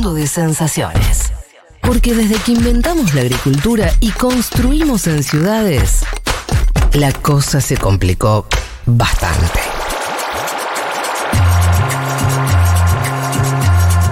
mundo 0.00 0.14
de 0.14 0.26
sensaciones. 0.26 1.30
Porque 1.82 2.14
desde 2.14 2.36
que 2.36 2.52
inventamos 2.52 3.12
la 3.12 3.20
agricultura 3.20 3.92
y 4.00 4.10
construimos 4.12 5.06
en 5.06 5.22
ciudades, 5.22 6.00
la 6.94 7.12
cosa 7.12 7.60
se 7.60 7.76
complicó 7.76 8.46
bastante. 8.86 9.60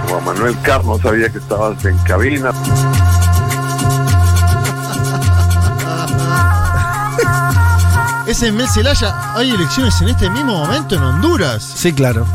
Juan 0.07 0.25
Manuel 0.25 0.55
Carlos 0.61 1.01
sabía 1.01 1.29
que 1.29 1.39
estabas 1.39 1.83
en 1.85 1.97
cabina. 1.99 2.51
Es 8.27 8.43
en 8.43 8.55
Mel 8.55 8.69
Zelaya. 8.69 9.33
Hay 9.33 9.49
elecciones 9.49 9.99
en 10.03 10.09
este 10.09 10.29
mismo 10.29 10.53
momento 10.55 10.93
en 10.93 11.01
Honduras. 11.01 11.63
Sí, 11.63 11.91
claro. 11.93 12.27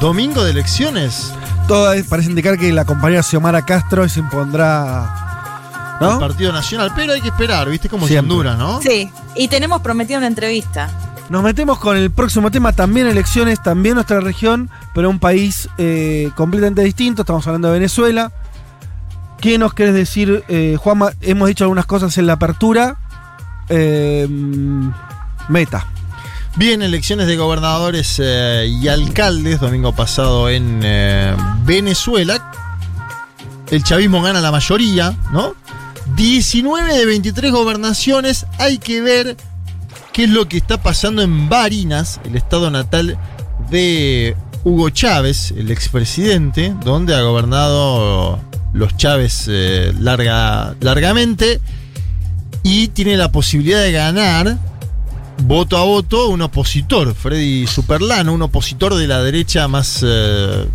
Domingo 0.00 0.42
de 0.42 0.50
elecciones. 0.50 1.32
Todo 1.68 1.92
parece 2.08 2.30
indicar 2.30 2.58
que 2.58 2.72
la 2.72 2.86
compañera 2.86 3.22
Xiomara 3.22 3.66
Castro 3.66 4.08
se 4.08 4.20
impondrá. 4.20 5.98
El 6.00 6.06
¿No? 6.06 6.18
Partido 6.18 6.50
Nacional. 6.50 6.92
Pero 6.96 7.12
hay 7.12 7.20
que 7.20 7.28
esperar, 7.28 7.68
¿viste? 7.68 7.90
Como 7.90 8.06
Siempre. 8.06 8.32
Honduras, 8.32 8.56
¿no? 8.56 8.80
Sí, 8.80 9.10
y 9.36 9.48
tenemos 9.48 9.82
prometido 9.82 10.16
una 10.16 10.28
entrevista. 10.28 10.90
Nos 11.28 11.42
metemos 11.42 11.78
con 11.78 11.98
el 11.98 12.10
próximo 12.10 12.50
tema, 12.50 12.72
también 12.72 13.06
elecciones, 13.06 13.62
también 13.62 13.96
nuestra 13.96 14.20
región, 14.20 14.70
pero 14.94 15.10
un 15.10 15.18
país 15.18 15.68
eh, 15.76 16.30
completamente 16.36 16.82
distinto. 16.82 17.20
Estamos 17.20 17.46
hablando 17.46 17.68
de 17.68 17.74
Venezuela. 17.74 18.32
¿Qué 19.38 19.58
nos 19.58 19.74
querés 19.74 19.92
decir, 19.92 20.44
eh, 20.48 20.78
Juanma? 20.80 21.12
Hemos 21.20 21.48
dicho 21.48 21.64
algunas 21.64 21.84
cosas 21.84 22.16
en 22.16 22.26
la 22.26 22.32
apertura. 22.32 22.96
Eh, 23.68 24.26
meta. 25.50 25.86
Bien, 26.58 26.82
elecciones 26.82 27.28
de 27.28 27.36
gobernadores 27.36 28.16
eh, 28.18 28.66
y 28.82 28.88
alcaldes, 28.88 29.60
domingo 29.60 29.94
pasado 29.94 30.50
en 30.50 30.80
eh, 30.82 31.32
Venezuela. 31.64 32.50
El 33.70 33.84
chavismo 33.84 34.20
gana 34.22 34.40
la 34.40 34.50
mayoría, 34.50 35.16
¿no? 35.32 35.54
19 36.16 36.98
de 36.98 37.06
23 37.06 37.52
gobernaciones. 37.52 38.44
Hay 38.58 38.78
que 38.78 39.00
ver 39.00 39.36
qué 40.12 40.24
es 40.24 40.30
lo 40.30 40.48
que 40.48 40.56
está 40.56 40.82
pasando 40.82 41.22
en 41.22 41.48
Barinas, 41.48 42.20
el 42.24 42.34
estado 42.34 42.72
natal 42.72 43.16
de 43.70 44.36
Hugo 44.64 44.90
Chávez, 44.90 45.52
el 45.52 45.70
expresidente, 45.70 46.74
donde 46.84 47.14
ha 47.14 47.22
gobernado 47.22 48.40
los 48.72 48.96
Chávez 48.96 49.44
eh, 49.46 49.94
larga, 50.00 50.74
largamente 50.80 51.60
y 52.64 52.88
tiene 52.88 53.16
la 53.16 53.30
posibilidad 53.30 53.80
de 53.80 53.92
ganar 53.92 54.58
voto 55.42 55.76
a 55.76 55.84
voto 55.84 56.28
un 56.28 56.42
opositor, 56.42 57.14
Freddy 57.14 57.66
Superlano, 57.66 58.32
un 58.32 58.42
opositor 58.42 58.94
de 58.94 59.06
la 59.06 59.22
derecha 59.22 59.68
más, 59.68 60.04
eh, 60.04 60.66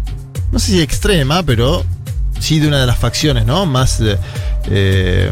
no 0.52 0.59
sé 0.59 0.72
si 0.73 0.81
extrema, 0.81 1.44
pero 1.44 1.86
sí 2.44 2.59
de 2.59 2.67
una 2.67 2.81
de 2.81 2.86
las 2.86 2.97
facciones, 2.97 3.45
¿no? 3.45 3.66
Más 3.66 4.02
eh, 4.02 4.17
eh, 4.69 5.31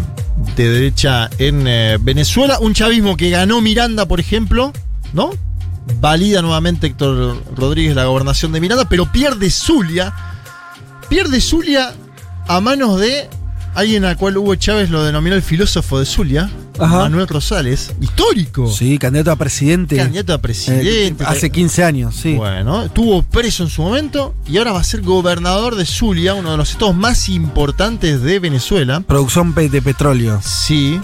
de 0.56 0.70
derecha 0.70 1.30
en 1.38 1.68
eh, 1.68 1.98
Venezuela. 2.00 2.58
Un 2.60 2.74
chavismo 2.74 3.18
que 3.18 3.30
ganó 3.30 3.62
Miranda, 3.62 4.08
por 4.08 4.20
ejemplo, 4.20 4.72
¿no? 5.14 5.32
Valida 6.00 6.42
nuevamente 6.42 6.88
Héctor 6.88 7.44
Rodríguez 7.56 7.96
la 7.96 8.06
gobernación 8.06 8.52
de 8.54 8.62
Miranda, 8.62 8.88
pero 8.88 9.12
pierde 9.12 9.50
Zulia. 9.50 10.14
Pierde 11.10 11.42
Zulia 11.42 11.94
a 12.48 12.62
manos 12.62 13.00
de 13.00 13.30
alguien 13.76 14.06
al 14.06 14.18
cual 14.18 14.38
Hugo 14.38 14.56
Chávez 14.56 14.90
lo 14.90 15.04
denominó 15.04 15.36
el 15.36 15.42
filósofo 15.42 16.00
de 16.00 16.06
Zulia, 16.06 16.50
Ajá. 16.80 17.00
Manuel 17.00 17.28
Rosales, 17.28 17.94
histórico. 18.02 18.72
Sí, 18.72 18.98
candidato 18.98 19.32
a 19.32 19.36
presidente. 19.36 19.98
Candidato 19.98 20.34
a 20.34 20.38
presidente. 20.40 21.08
Eh, 21.08 21.16
hace 21.26 21.50
15 21.50 21.84
años, 21.84 22.16
sí. 22.16 22.36
Bueno, 22.36 22.84
estuvo 22.84 23.24
preso 23.24 23.64
en 23.64 23.70
su 23.70 23.82
momento 23.82 24.34
y 24.48 24.58
ahora 24.58 24.72
va 24.74 24.80
a 24.80 24.84
ser 24.84 25.02
gobernador 25.02 25.76
de 25.76 25.86
Zulia, 25.86 26.34
uno 26.34 26.52
de 26.52 26.58
los 26.58 26.72
estados 26.72 26.96
más 26.96 27.30
importantes 27.30 28.22
de 28.22 28.40
Venezuela. 28.40 29.02
Producción 29.02 29.54
de 29.56 29.82
petróleo. 29.82 30.40
Sí, 30.44 31.00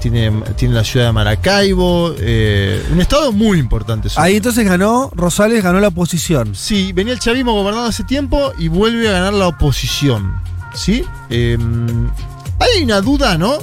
tiene, 0.00 0.30
tiene 0.56 0.74
la 0.74 0.84
ciudad 0.84 1.06
de 1.06 1.12
Maracaibo, 1.12 2.14
eh, 2.18 2.82
un 2.92 3.00
estado 3.00 3.32
muy 3.32 3.58
importante. 3.58 4.08
Zulia. 4.08 4.24
Ahí 4.24 4.36
entonces 4.36 4.64
ganó, 4.64 5.10
Rosales 5.14 5.62
ganó 5.62 5.80
la 5.80 5.88
oposición. 5.88 6.54
Sí, 6.54 6.92
venía 6.92 7.12
el 7.12 7.20
chavismo 7.20 7.52
gobernando 7.52 7.88
hace 7.88 8.04
tiempo 8.04 8.52
y 8.58 8.68
vuelve 8.68 9.08
a 9.08 9.12
ganar 9.12 9.34
la 9.34 9.48
oposición. 9.48 10.34
¿Sí? 10.74 11.04
Eh, 11.28 11.58
hay 12.58 12.82
una 12.82 13.00
duda, 13.00 13.36
¿no? 13.38 13.58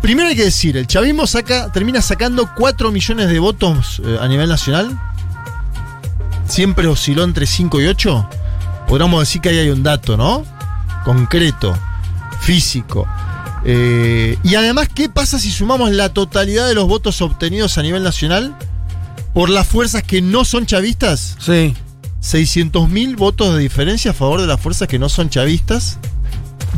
Primero 0.00 0.28
hay 0.28 0.36
que 0.36 0.44
decir, 0.44 0.76
el 0.76 0.86
chavismo 0.86 1.26
saca, 1.26 1.72
termina 1.72 2.00
sacando 2.00 2.48
4 2.54 2.92
millones 2.92 3.28
de 3.28 3.38
votos 3.38 4.00
eh, 4.04 4.18
a 4.20 4.28
nivel 4.28 4.48
nacional. 4.48 4.98
Siempre 6.46 6.86
osciló 6.86 7.24
entre 7.24 7.46
5 7.46 7.80
y 7.80 7.86
8. 7.86 8.28
Podríamos 8.86 9.20
decir 9.20 9.40
que 9.40 9.50
ahí 9.50 9.58
hay 9.58 9.70
un 9.70 9.82
dato, 9.82 10.16
¿no? 10.16 10.44
Concreto, 11.04 11.76
físico. 12.40 13.06
Eh, 13.64 14.38
y 14.44 14.54
además, 14.54 14.88
¿qué 14.94 15.08
pasa 15.08 15.38
si 15.38 15.50
sumamos 15.50 15.90
la 15.90 16.14
totalidad 16.14 16.68
de 16.68 16.74
los 16.74 16.86
votos 16.86 17.20
obtenidos 17.20 17.76
a 17.76 17.82
nivel 17.82 18.02
nacional 18.02 18.56
por 19.34 19.50
las 19.50 19.66
fuerzas 19.66 20.02
que 20.04 20.22
no 20.22 20.44
son 20.44 20.64
chavistas? 20.64 21.36
Sí. 21.40 21.74
600.000 22.22 23.16
votos 23.16 23.54
de 23.54 23.60
diferencia 23.60 24.12
a 24.12 24.14
favor 24.14 24.40
de 24.40 24.46
las 24.46 24.60
fuerzas 24.60 24.88
que 24.88 24.98
no 24.98 25.08
son 25.08 25.28
chavistas. 25.28 25.98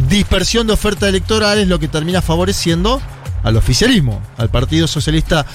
Dispersión 0.09 0.67
de 0.67 0.73
oferta 0.73 1.09
electoral 1.09 1.59
es 1.59 1.69
lo 1.69 1.79
que 1.79 1.89
termina 1.89 2.23
favoreciendo 2.23 3.01
al 3.43 3.57
oficialismo, 3.57 4.21
al 4.37 4.51
Partido 4.51 4.87
Socialista 4.87 5.47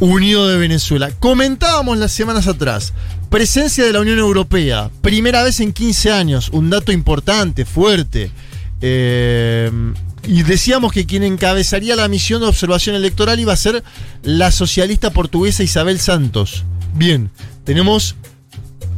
Unido 0.00 0.48
de 0.48 0.58
Venezuela. 0.58 1.10
Comentábamos 1.18 1.98
las 1.98 2.12
semanas 2.12 2.46
atrás, 2.46 2.92
presencia 3.30 3.84
de 3.84 3.92
la 3.92 4.00
Unión 4.00 4.18
Europea, 4.18 4.90
primera 5.00 5.42
vez 5.42 5.60
en 5.60 5.72
15 5.72 6.12
años, 6.12 6.48
un 6.52 6.70
dato 6.70 6.92
importante, 6.92 7.64
fuerte. 7.64 8.30
Eh, 8.80 9.70
y 10.26 10.42
decíamos 10.42 10.92
que 10.92 11.06
quien 11.06 11.22
encabezaría 11.22 11.96
la 11.96 12.08
misión 12.08 12.40
de 12.40 12.48
observación 12.48 12.96
electoral 12.96 13.38
iba 13.40 13.52
a 13.52 13.56
ser 13.56 13.84
la 14.22 14.50
socialista 14.50 15.10
portuguesa 15.10 15.62
Isabel 15.62 16.00
Santos. 16.00 16.64
Bien, 16.94 17.30
tenemos 17.64 18.16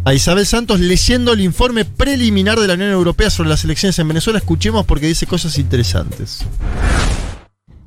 a 0.07 0.15
Isabel 0.15 0.47
Santos 0.47 0.79
leyendo 0.79 1.33
el 1.33 1.41
informe 1.41 1.85
preliminar 1.85 2.61
de 2.61 2.69
la 2.69 2.75
Unión 2.75 2.91
Europea 2.91 3.29
sobre 3.29 3.49
las 3.49 3.65
elecciones 3.65 3.99
en 3.99 4.07
Venezuela. 4.07 4.39
Escuchemos 4.39 4.87
porque 4.87 5.09
dice 5.09 5.27
cosas 5.27 5.59
interesantes. 5.59 6.45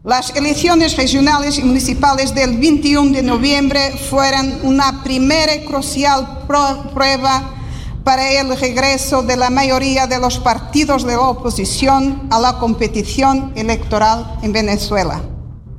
Las 0.04 0.36
elecciones 0.36 0.98
regionales 0.98 1.58
y 1.60 1.64
municipales 1.64 2.36
del 2.36 2.58
21 2.58 3.14
de 3.14 3.24
noviembre 3.24 3.94
fueron 4.10 4.60
una 4.64 5.02
primera 5.02 5.56
y 5.56 5.64
crucial 5.64 6.46
prueba 6.46 7.56
para 8.04 8.30
el 8.34 8.60
regreso 8.60 9.24
de 9.24 9.38
la 9.38 9.50
mayoría 9.50 10.06
de 10.06 10.20
los 10.20 10.40
partidos 10.40 11.06
de 11.06 11.14
la 11.14 11.22
oposición 11.22 12.28
a 12.32 12.40
la 12.42 12.58
competición 12.60 13.54
electoral 13.56 14.40
en 14.42 14.52
Venezuela. 14.52 15.22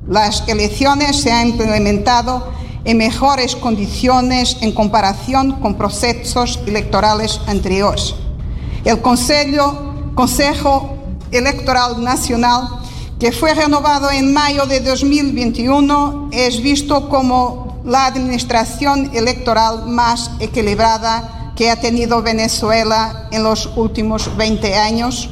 Las 0.07 0.47
elecciones 0.47 1.21
se 1.21 1.31
han 1.31 1.49
implementado 1.49 2.51
en 2.83 2.97
mejores 2.97 3.55
condiciones 3.55 4.57
en 4.61 4.71
comparación 4.71 5.53
con 5.61 5.75
procesos 5.75 6.59
electorales 6.65 7.39
anteriores. 7.47 8.15
El 8.83 9.01
Consejo, 9.01 10.97
Electoral 11.31 12.03
Nacional, 12.03 12.67
que 13.19 13.31
fue 13.31 13.53
renovado 13.53 14.09
en 14.09 14.33
mayo 14.33 14.65
de 14.65 14.79
2021, 14.79 16.29
es 16.31 16.61
visto 16.61 17.07
como 17.07 17.81
la 17.85 18.05
administración 18.07 19.11
electoral 19.13 19.87
más 19.87 20.31
equilibrada 20.39 21.53
que 21.55 21.69
ha 21.69 21.79
tenido 21.79 22.21
Venezuela 22.21 23.27
en 23.31 23.43
los 23.43 23.69
últimos 23.75 24.35
20 24.37 24.75
años. 24.75 25.29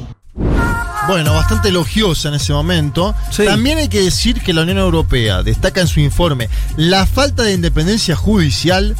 Bueno, 1.08 1.32
bastante 1.34 1.68
elogiosa 1.68 2.28
en 2.28 2.34
ese 2.34 2.52
momento. 2.52 3.14
También 3.36 3.78
hay 3.78 3.88
que 3.88 4.02
decir 4.02 4.40
que 4.42 4.52
la 4.52 4.62
Unión 4.62 4.78
Europea 4.78 5.42
destaca 5.42 5.80
en 5.80 5.88
su 5.88 6.00
informe 6.00 6.48
la 6.76 7.06
falta 7.06 7.42
de 7.42 7.54
independencia 7.54 8.14
judicial, 8.14 8.94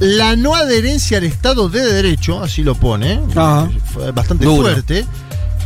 la 0.00 0.36
no 0.36 0.54
adherencia 0.54 1.18
al 1.18 1.24
Estado 1.24 1.68
de 1.68 1.80
Derecho, 1.84 2.42
así 2.42 2.62
lo 2.62 2.74
pone, 2.74 3.20
Ajá. 3.34 3.68
fue 3.92 4.10
bastante 4.12 4.44
Duro. 4.44 4.62
fuerte, 4.62 5.04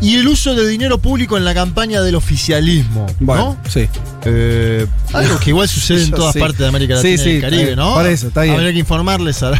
y 0.00 0.16
el 0.16 0.28
uso 0.28 0.54
de 0.54 0.66
dinero 0.66 0.98
público 0.98 1.36
en 1.36 1.44
la 1.44 1.54
campaña 1.54 2.02
del 2.02 2.14
oficialismo. 2.14 3.06
Bueno, 3.20 3.58
¿no? 3.62 3.70
sí. 3.70 3.88
Eh, 4.24 4.86
algo 5.12 5.38
que 5.38 5.50
igual 5.50 5.68
sucede 5.68 6.04
en 6.04 6.10
todas 6.10 6.34
sí. 6.34 6.40
partes 6.40 6.58
de 6.58 6.66
América 6.66 7.00
Sí, 7.00 7.16
Latina 7.16 7.30
y 7.32 7.36
el 7.36 7.40
Caribe. 7.40 7.76
¿no? 7.76 7.94
Por 7.94 8.06
eso, 8.06 8.28
está 8.28 8.42
bien. 8.42 8.54
Habría 8.56 8.72
que 8.72 8.78
informarles 8.78 9.42
a 9.42 9.52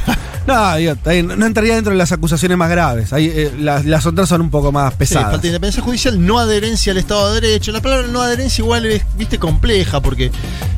No, 0.47 0.77
digo, 0.77 0.93
está 0.93 1.11
bien, 1.11 1.27
no 1.27 1.45
entraría 1.45 1.75
dentro 1.75 1.93
de 1.93 1.99
las 1.99 2.11
acusaciones 2.11 2.57
más 2.57 2.71
graves. 2.71 3.13
Ahí, 3.13 3.31
eh, 3.35 3.53
las, 3.59 3.85
las 3.85 4.07
otras 4.07 4.29
son 4.31 4.41
un 4.41 4.51
poco 4.51 4.73
más 4.73 4.95
pesadas. 4.95 5.25
falta 5.33 5.43
de 5.43 5.49
independencia 5.49 5.83
judicial, 5.83 6.25
no 6.25 6.39
adherencia 6.39 6.93
al 6.93 6.99
Estado 6.99 7.35
de 7.35 7.41
Derecho. 7.43 7.71
La 7.71 7.83
palabra 7.83 8.07
no 8.09 8.23
adherencia 8.23 8.63
igual 8.63 8.87
es, 8.87 9.03
viste, 9.19 9.39
compleja, 9.39 10.01
porque, 10.01 10.31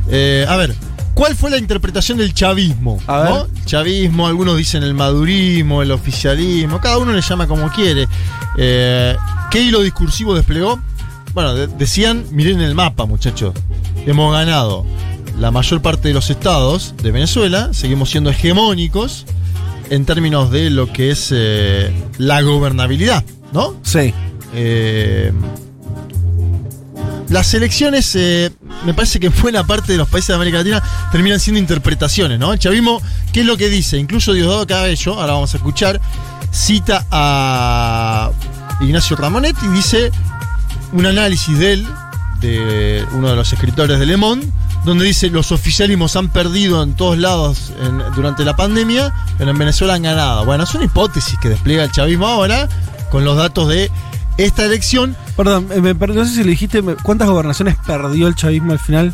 eh, 0.09 0.45
a 0.49 0.57
ver, 0.57 0.75
¿cuál 1.15 1.37
fue 1.37 1.51
la 1.51 1.59
interpretación 1.59 2.19
del 2.19 2.35
chavismo? 2.35 2.99
A. 3.07 3.47
Chavismo, 3.65 4.27
algunos 4.27 4.57
dicen 4.57 4.83
el 4.83 4.95
madurismo, 4.95 5.83
el 5.83 5.93
oficialismo, 5.93 6.81
cada 6.81 6.99
uno 6.99 7.13
le 7.13 7.21
llama 7.23 7.47
como 7.47 7.71
quiere. 7.71 8.09
Eh, 8.57 9.17
¿Qué 9.51 9.63
hilo 9.63 9.81
discursivo 9.81 10.35
desplegó? 10.35 10.81
Bueno, 11.35 11.55
de- 11.55 11.67
decían, 11.67 12.25
miren 12.31 12.61
el 12.61 12.75
mapa, 12.75 13.05
muchachos. 13.07 13.55
Hemos 14.07 14.33
ganado 14.33 14.87
la 15.39 15.51
mayor 15.51 15.81
parte 15.83 16.09
de 16.09 16.15
los 16.15 16.31
estados 16.31 16.95
de 17.03 17.11
Venezuela, 17.11 17.71
seguimos 17.73 18.11
siendo 18.11 18.31
hegemónicos 18.31 19.27
en 19.91 20.05
términos 20.07 20.51
de 20.51 20.71
lo 20.71 20.93
que 20.93 21.11
es 21.11 21.31
eh, 21.33 21.93
la 22.19 22.43
gobernabilidad. 22.43 23.25
¿no? 23.53 23.75
Sí. 23.83 24.15
Eh, 24.55 25.33
las 27.29 27.55
elecciones, 27.55 28.15
eh, 28.17 28.51
me 28.85 28.93
parece 28.95 29.19
que 29.21 29.27
en 29.29 29.35
buena 29.41 29.65
parte 29.67 29.93
de 29.93 29.99
los 29.99 30.09
países 30.09 30.29
de 30.29 30.35
América 30.35 30.59
Latina 30.59 30.83
terminan 31.13 31.39
siendo 31.41 31.61
interpretaciones, 31.61 32.39
¿no? 32.41 32.53
El 32.53 32.59
chavismo, 32.59 33.01
¿qué 33.33 33.41
es 33.41 33.47
lo 33.47 33.57
que 33.57 33.69
dice? 33.69 33.99
Incluso 33.99 34.33
Diosdado 34.33 34.67
Cabello, 34.67 35.15
ahora 35.15 35.35
vamos 35.35 35.55
a 35.55 35.57
escuchar, 35.59 36.01
cita 36.51 37.07
a 37.13 38.31
Ignacio 38.81 39.17
Ramonet 39.17 39.57
y 39.63 39.69
dice 39.69 40.11
un 40.93 41.07
análisis 41.07 41.59
de 41.59 41.73
él, 41.75 41.87
de 42.41 43.05
uno 43.13 43.29
de 43.29 43.37
los 43.37 43.53
escritores 43.53 43.99
de 43.99 44.07
Le 44.07 44.17
Monde, 44.17 44.47
donde 44.85 45.05
dice 45.05 45.29
los 45.29 45.53
oficialismos 45.53 46.17
han 46.17 46.29
perdido 46.31 46.83
en 46.83 46.95
todos 46.95 47.19
lados 47.19 47.73
en- 47.83 48.03
durante 48.15 48.45
la 48.45 48.57
pandemia, 48.57 49.13
pero 49.39 49.51
en 49.51 49.59
Venezuela 49.59 49.95
han 49.95 50.03
ganado. 50.03 50.45
Bueno, 50.47 50.65
es 50.65 50.75
una 50.75 50.85
hipótesis 50.85 51.39
que 51.41 51.51
despliega 51.51 51.85
el 51.85 51.93
chavismo 51.93 52.27
ahora 52.27 52.69
con 53.11 53.25
los 53.25 53.37
datos 53.37 53.69
de 53.69 53.91
esta 54.39 54.65
elección. 54.65 55.15
Perdón, 55.37 55.69
eh, 55.71 55.81
me 55.83 55.93
no 55.95 56.25
sé 56.25 56.35
si 56.35 56.43
le 56.45 56.51
dijiste 56.51 56.83
cuántas 57.03 57.29
gobernaciones 57.29 57.77
perdió 57.87 58.27
el 58.27 58.35
chavismo 58.35 58.73
al 58.73 58.79
final. 58.79 59.13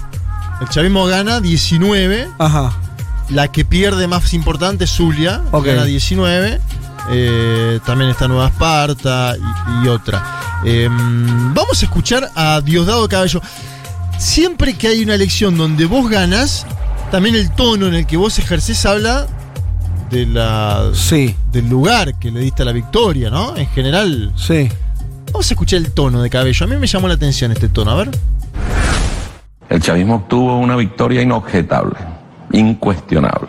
El 0.60 0.68
chavismo 0.68 1.04
gana 1.06 1.40
19, 1.40 2.28
Ajá. 2.38 2.72
la 3.28 3.48
que 3.48 3.64
pierde 3.64 4.06
más 4.06 4.32
importante 4.34 4.84
es 4.84 4.90
Zulia, 4.90 5.42
Ok. 5.50 5.66
gana 5.66 5.84
19. 5.84 6.60
Eh, 7.10 7.80
también 7.84 8.10
está 8.10 8.28
Nueva 8.28 8.48
Esparta 8.48 9.34
y, 9.36 9.84
y 9.84 9.88
otra. 9.88 10.22
Eh, 10.64 10.88
vamos 10.90 11.82
a 11.82 11.84
escuchar 11.84 12.30
a 12.34 12.60
Diosdado 12.60 13.08
Cabello. 13.08 13.40
Siempre 14.18 14.74
que 14.74 14.88
hay 14.88 15.02
una 15.02 15.14
elección 15.14 15.56
donde 15.56 15.84
vos 15.86 16.08
ganas, 16.08 16.66
también 17.10 17.34
el 17.36 17.50
tono 17.52 17.86
en 17.86 17.94
el 17.94 18.06
que 18.06 18.16
vos 18.16 18.38
ejercés 18.38 18.84
habla 18.86 19.26
de 20.10 20.26
la, 20.26 20.90
Sí, 20.94 21.36
del 21.52 21.68
lugar 21.68 22.18
que 22.18 22.30
le 22.30 22.40
diste 22.40 22.62
a 22.62 22.64
la 22.64 22.72
victoria, 22.72 23.30
¿no? 23.30 23.56
En 23.56 23.68
general. 23.68 24.32
sí. 24.36 24.68
Vamos 25.32 25.50
a 25.50 25.54
escuchar 25.54 25.80
el 25.80 25.92
tono 25.92 26.22
de 26.22 26.30
Cabello. 26.30 26.64
A 26.64 26.68
mí 26.68 26.76
me 26.76 26.86
llamó 26.86 27.08
la 27.08 27.14
atención 27.14 27.52
este 27.52 27.68
tono. 27.68 27.90
A 27.90 27.96
ver. 27.96 28.10
El 29.68 29.82
chavismo 29.82 30.14
obtuvo 30.14 30.56
una 30.56 30.76
victoria 30.76 31.20
inobjetable, 31.20 31.96
incuestionable. 32.52 33.48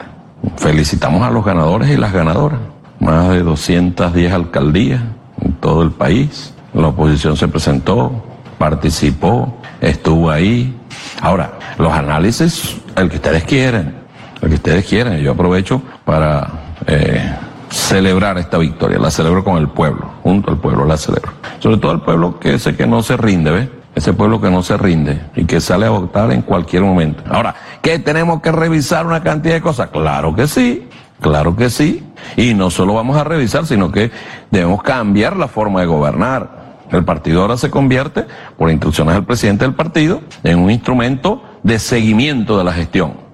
Felicitamos 0.57 1.21
a 1.21 1.29
los 1.29 1.45
ganadores 1.45 1.89
y 1.89 1.95
las 1.95 2.11
ganadoras. 2.11 2.59
Más 2.99 3.29
de 3.29 3.43
210 3.43 4.33
alcaldías 4.33 5.01
en 5.41 5.53
todo 5.53 5.83
el 5.83 5.91
país. 5.91 6.53
La 6.73 6.87
oposición 6.87 7.37
se 7.37 7.47
presentó, 7.47 8.23
participó, 8.57 9.57
estuvo 9.81 10.29
ahí. 10.29 10.75
Ahora, 11.21 11.53
los 11.77 11.91
análisis, 11.91 12.77
el 12.95 13.09
que 13.09 13.17
ustedes 13.17 13.43
quieren, 13.43 13.95
el 14.41 14.49
que 14.49 14.55
ustedes 14.55 14.85
quieren. 14.85 15.17
Yo 15.19 15.31
aprovecho 15.31 15.81
para 16.05 16.47
eh, 16.85 17.33
celebrar 17.69 18.37
esta 18.37 18.57
victoria. 18.57 18.99
La 18.99 19.11
celebro 19.11 19.43
con 19.43 19.57
el 19.57 19.69
pueblo, 19.69 20.09
junto 20.23 20.51
al 20.51 20.57
pueblo 20.57 20.85
la 20.85 20.97
celebro. 20.97 21.31
Sobre 21.59 21.77
todo 21.77 21.91
el 21.93 22.01
pueblo 22.01 22.39
que 22.39 22.55
ese 22.55 22.75
que 22.75 22.87
no 22.87 23.01
se 23.03 23.17
rinde, 23.17 23.51
¿ves? 23.51 23.69
Ese 23.95 24.13
pueblo 24.13 24.39
que 24.39 24.51
no 24.51 24.61
se 24.61 24.77
rinde 24.77 25.19
y 25.35 25.45
que 25.45 25.59
sale 25.59 25.87
a 25.87 25.89
votar 25.89 26.31
en 26.31 26.43
cualquier 26.43 26.83
momento. 26.83 27.23
Ahora, 27.31 27.55
¿qué 27.81 27.97
tenemos 27.97 28.41
que 28.41 28.51
revisar 28.51 29.07
una 29.07 29.23
cantidad 29.23 29.55
de 29.55 29.61
cosas? 29.61 29.89
Claro 29.89 30.35
que 30.35 30.47
sí, 30.47 30.86
claro 31.21 31.55
que 31.55 31.69
sí. 31.69 32.03
Y 32.35 32.53
no 32.53 32.69
solo 32.69 32.93
vamos 32.93 33.17
a 33.17 33.23
revisar, 33.23 33.65
sino 33.65 33.91
que 33.91 34.11
debemos 34.51 34.83
cambiar 34.83 35.37
la 35.37 35.47
forma 35.47 35.81
de 35.81 35.87
gobernar. 35.87 36.57
El 36.91 37.03
partido 37.03 37.41
ahora 37.41 37.57
se 37.57 37.69
convierte, 37.69 38.25
por 38.57 38.71
instrucciones 38.71 39.15
del 39.15 39.25
presidente 39.25 39.65
del 39.65 39.73
partido, 39.73 40.21
en 40.43 40.59
un 40.59 40.71
instrumento 40.71 41.43
de 41.63 41.79
seguimiento 41.79 42.57
de 42.57 42.63
la 42.63 42.73
gestión. 42.73 43.27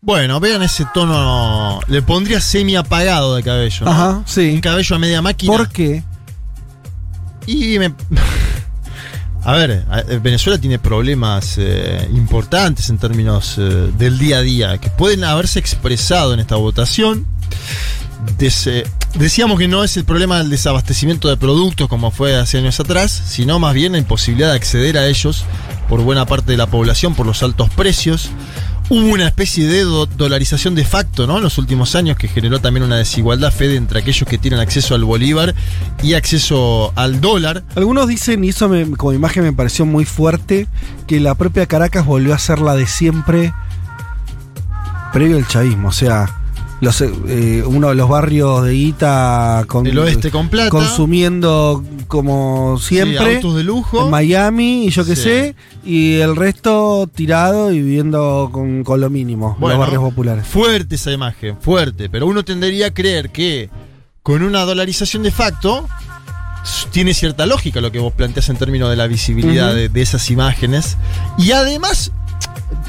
Bueno, 0.00 0.40
vean 0.40 0.62
ese 0.62 0.84
tono. 0.92 1.78
Le 1.86 2.02
pondría 2.02 2.40
semi 2.40 2.74
apagado 2.74 3.36
de 3.36 3.44
cabello. 3.44 3.84
¿no? 3.84 3.90
Ajá, 3.92 4.22
sí. 4.26 4.50
Un 4.54 4.60
cabello 4.60 4.96
a 4.96 4.98
media 4.98 5.22
máquina. 5.22 5.56
¿Por 5.56 5.68
qué? 5.68 6.02
Y 7.46 7.78
me. 7.78 7.94
A 9.44 9.54
ver, 9.54 9.84
eh, 10.08 10.20
Venezuela 10.22 10.58
tiene 10.58 10.78
problemas 10.78 11.56
eh, 11.58 12.08
importantes 12.12 12.88
en 12.90 12.98
términos 12.98 13.56
eh, 13.58 13.90
del 13.98 14.16
día 14.18 14.38
a 14.38 14.42
día 14.42 14.78
que 14.78 14.88
pueden 14.88 15.24
haberse 15.24 15.58
expresado 15.58 16.32
en 16.32 16.40
esta 16.40 16.56
votación. 16.56 17.26
Decíamos 19.14 19.58
que 19.58 19.66
no 19.66 19.82
es 19.82 19.96
el 19.96 20.04
problema 20.04 20.38
del 20.38 20.48
desabastecimiento 20.48 21.28
de 21.28 21.36
productos 21.36 21.88
como 21.88 22.12
fue 22.12 22.36
hace 22.36 22.58
años 22.58 22.78
atrás, 22.78 23.10
sino 23.10 23.58
más 23.58 23.74
bien 23.74 23.92
la 23.92 23.98
imposibilidad 23.98 24.50
de 24.50 24.56
acceder 24.56 24.96
a 24.96 25.08
ellos 25.08 25.44
por 25.88 26.02
buena 26.02 26.24
parte 26.24 26.52
de 26.52 26.56
la 26.56 26.68
población 26.68 27.16
por 27.16 27.26
los 27.26 27.42
altos 27.42 27.68
precios. 27.70 28.30
Hubo 28.94 29.06
una 29.14 29.26
especie 29.26 29.66
de 29.66 29.84
do- 29.84 30.04
dolarización 30.04 30.74
de 30.74 30.84
facto 30.84 31.26
¿no? 31.26 31.38
en 31.38 31.42
los 31.42 31.56
últimos 31.56 31.94
años 31.94 32.14
que 32.18 32.28
generó 32.28 32.60
también 32.60 32.84
una 32.84 32.96
desigualdad, 32.98 33.50
Fede, 33.50 33.76
entre 33.76 34.00
aquellos 34.00 34.28
que 34.28 34.36
tienen 34.36 34.60
acceso 34.60 34.94
al 34.94 35.02
bolívar 35.04 35.54
y 36.02 36.12
acceso 36.12 36.92
al 36.94 37.22
dólar. 37.22 37.62
Algunos 37.74 38.06
dicen, 38.06 38.44
y 38.44 38.50
eso 38.50 38.68
me- 38.68 38.90
como 38.98 39.14
imagen 39.14 39.44
me 39.44 39.52
pareció 39.54 39.86
muy 39.86 40.04
fuerte, 40.04 40.66
que 41.06 41.20
la 41.20 41.34
propia 41.34 41.64
Caracas 41.64 42.04
volvió 42.04 42.34
a 42.34 42.38
ser 42.38 42.58
la 42.58 42.74
de 42.74 42.86
siempre 42.86 43.54
previo 45.14 45.38
al 45.38 45.48
chavismo. 45.48 45.88
O 45.88 45.92
sea, 45.92 46.28
los, 46.82 47.00
eh, 47.00 47.62
uno 47.64 47.90
de 47.90 47.94
los 47.94 48.08
barrios 48.08 48.64
de 48.64 48.74
Ita 48.74 49.64
con, 49.68 49.86
El 49.86 49.96
oeste 50.00 50.32
con 50.32 50.48
plata. 50.48 50.68
consumiendo 50.68 51.82
como 52.08 52.76
Sí, 52.78 52.96
siempre. 52.96 53.36
autos 53.36 53.54
de 53.54 53.62
lujo. 53.62 54.04
en 54.04 54.10
Miami 54.10 54.86
y 54.86 54.90
yo 54.90 55.04
qué 55.04 55.14
Sí. 55.14 55.22
sé, 55.22 55.54
y 55.84 56.14
el 56.16 56.34
resto 56.34 57.08
tirado 57.14 57.70
y 57.72 57.80
viviendo 57.80 58.50
con, 58.52 58.82
con 58.82 59.00
lo 59.00 59.08
mínimo, 59.10 59.56
Bueno, 59.60 59.76
los 59.76 59.86
barrios 59.86 60.02
populares. 60.02 60.44
Fuerte 60.44 60.96
esa 60.96 61.12
imagen, 61.12 61.56
fuerte. 61.60 62.10
Pero 62.10 62.26
uno 62.26 62.44
tendería 62.44 62.88
a 62.88 62.90
creer 62.92 63.30
que 63.30 63.70
con 64.24 64.42
una 64.42 64.62
dolarización 64.62 65.22
de 65.22 65.30
facto 65.30 65.86
tiene 66.90 67.14
cierta 67.14 67.46
lógica 67.46 67.80
lo 67.80 67.92
que 67.92 68.00
vos 68.00 68.12
planteas 68.12 68.48
en 68.48 68.56
términos 68.56 68.90
de 68.90 68.96
la 68.96 69.06
visibilidad 69.06 69.72
de 69.72 70.02
esas 70.02 70.28
imágenes. 70.30 70.96
Y 71.38 71.52
además, 71.52 72.10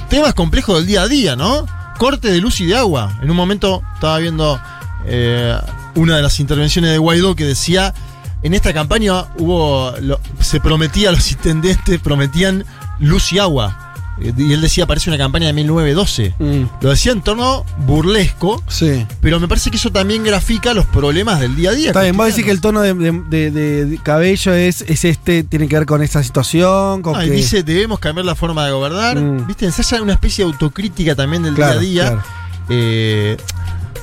temas 0.10 0.34
complejos 0.34 0.78
del 0.78 0.88
día 0.88 1.04
a 1.04 1.07
día, 1.07 1.36
¿no? 1.36 1.66
Corte 1.98 2.31
de 2.31 2.42
luz 2.42 2.60
y 2.62 2.66
de 2.66 2.75
agua. 2.75 3.18
En 3.22 3.30
un 3.30 3.38
momento 3.38 3.81
estaba 3.95 4.19
viendo 4.19 4.60
eh, 5.06 5.57
una 5.95 6.18
de 6.18 6.22
las 6.22 6.40
intervenciones 6.40 6.92
de 6.92 6.98
Guaidó 6.98 7.36
que 7.36 7.45
decía. 7.45 7.94
En 8.42 8.54
esta 8.54 8.74
campaña 8.74 9.28
hubo. 9.38 9.94
se 10.42 10.60
prometía, 10.60 11.12
los 11.13 11.31
intendentes 11.31 12.00
prometían 12.00 12.66
luz 13.00 13.31
y 13.31 13.40
agua. 13.40 13.93
Eh, 14.21 14.31
Y 14.38 14.54
él 14.54 14.62
decía, 14.62 14.86
parece 14.86 15.10
una 15.10 15.18
campaña 15.18 15.48
de 15.48 15.54
1912. 15.54 16.36
Mm, 16.39 16.63
Lo 16.81 16.89
decía 16.92 17.12
en 17.12 17.21
tono 17.21 17.65
burlesco, 17.86 18.62
sí. 18.68 19.06
pero 19.21 19.39
me 19.39 19.48
parece 19.48 19.71
que 19.71 19.77
eso 19.77 19.92
también 19.92 20.24
grafica 20.24 20.74
los 20.74 20.86
problemas 20.86 21.39
del 21.39 21.56
día 21.56 21.71
a 21.71 21.74
día. 21.74 21.88
Está 21.88 22.04
bien, 22.04 22.15
vos 22.15 22.27
decís 22.27 22.45
que 22.45 22.51
el 22.51 22.62
tono 22.62 22.81
de, 22.81 22.94
de- 22.94 23.51
de- 23.51 23.86
de 23.86 23.98
cabello 23.98 24.54
es, 24.54 24.81
es 24.81 25.04
este, 25.06 25.43
tiene 25.43 25.67
que 25.67 25.75
ver 25.77 25.86
con 25.88 26.01
esa 26.03 26.22
situación, 26.24 27.01
con 27.01 27.15
Ah, 27.15 27.25
y 27.25 27.29
que... 27.29 27.36
dice, 27.36 27.63
debemos 27.63 28.00
cambiar 28.00 28.25
la 28.25 28.36
forma 28.36 28.65
de 28.65 28.72
gobernar. 28.72 29.17
Mm. 29.20 29.48
¿Viste? 29.48 29.65
Ensaya 29.65 30.01
una 30.01 30.13
especie 30.13 30.46
de 30.46 30.51
autocrítica 30.51 31.15
también 31.15 31.43
del 31.43 31.55
Claro, 31.55 31.79
día 31.79 32.03
a 32.03 32.05
día. 32.10 32.12
claro. 32.22 32.24
Eh, 32.70 33.38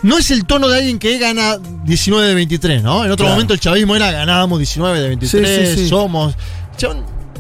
no 0.03 0.19
es 0.19 0.31
el 0.31 0.45
tono 0.45 0.69
de 0.69 0.79
alguien 0.79 0.99
que 0.99 1.19
gana 1.19 1.57
19 1.85 2.27
de 2.29 2.35
23, 2.35 2.83
¿no? 2.83 3.05
En 3.05 3.11
otro 3.11 3.25
Claro. 3.25 3.35
momento 3.35 3.55
el 3.55 3.61
chavismo 3.61 3.95
era 3.97 4.11
ganábamos 4.11 4.59
19 4.59 4.99
de 5.01 5.09
23, 5.09 5.75
Sí, 5.79 5.89
somos. 5.89 6.35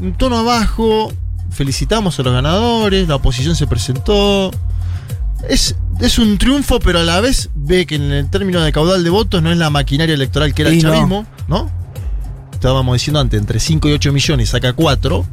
Un 0.00 0.14
tono 0.14 0.38
abajo, 0.38 1.12
felicitamos 1.50 2.18
a 2.18 2.22
los 2.22 2.32
ganadores, 2.32 3.08
la 3.08 3.16
oposición 3.16 3.56
se 3.56 3.66
presentó. 3.66 4.50
Es, 5.48 5.74
es 6.00 6.18
un 6.18 6.36
triunfo, 6.38 6.80
pero 6.80 7.00
a 7.00 7.02
la 7.02 7.20
vez 7.20 7.50
ve 7.54 7.86
que 7.86 7.94
en 7.96 8.10
el 8.12 8.28
término 8.30 8.60
de 8.60 8.72
caudal 8.72 9.02
de 9.04 9.10
votos 9.10 9.42
no 9.42 9.50
es 9.50 9.56
la 9.58 9.70
maquinaria 9.70 10.14
electoral 10.14 10.52
que 10.54 10.62
era 10.62 10.70
el 10.70 10.78
Y 10.78 10.82
chavismo, 10.82 11.26
¿no? 11.48 11.70
Estábamos 12.52 12.92
diciendo 12.94 13.20
antes, 13.20 13.40
entre 13.40 13.58
5 13.58 13.88
y 13.88 13.92
8 13.92 14.12
millones, 14.12 14.50
saca 14.50 14.72
4. 14.74 15.24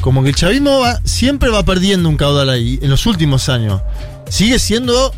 Como 0.00 0.22
que 0.22 0.30
el 0.30 0.34
chavismo 0.34 0.80
va- 0.80 1.00
siempre 1.04 1.48
va 1.48 1.62
perdiendo 1.62 2.08
un 2.08 2.16
caudal 2.16 2.50
ahí, 2.50 2.78
en 2.82 2.90
los 2.90 3.06
últimos 3.06 3.48
años. 3.48 3.80
Sigue 4.28 4.58
siendo 4.58 5.12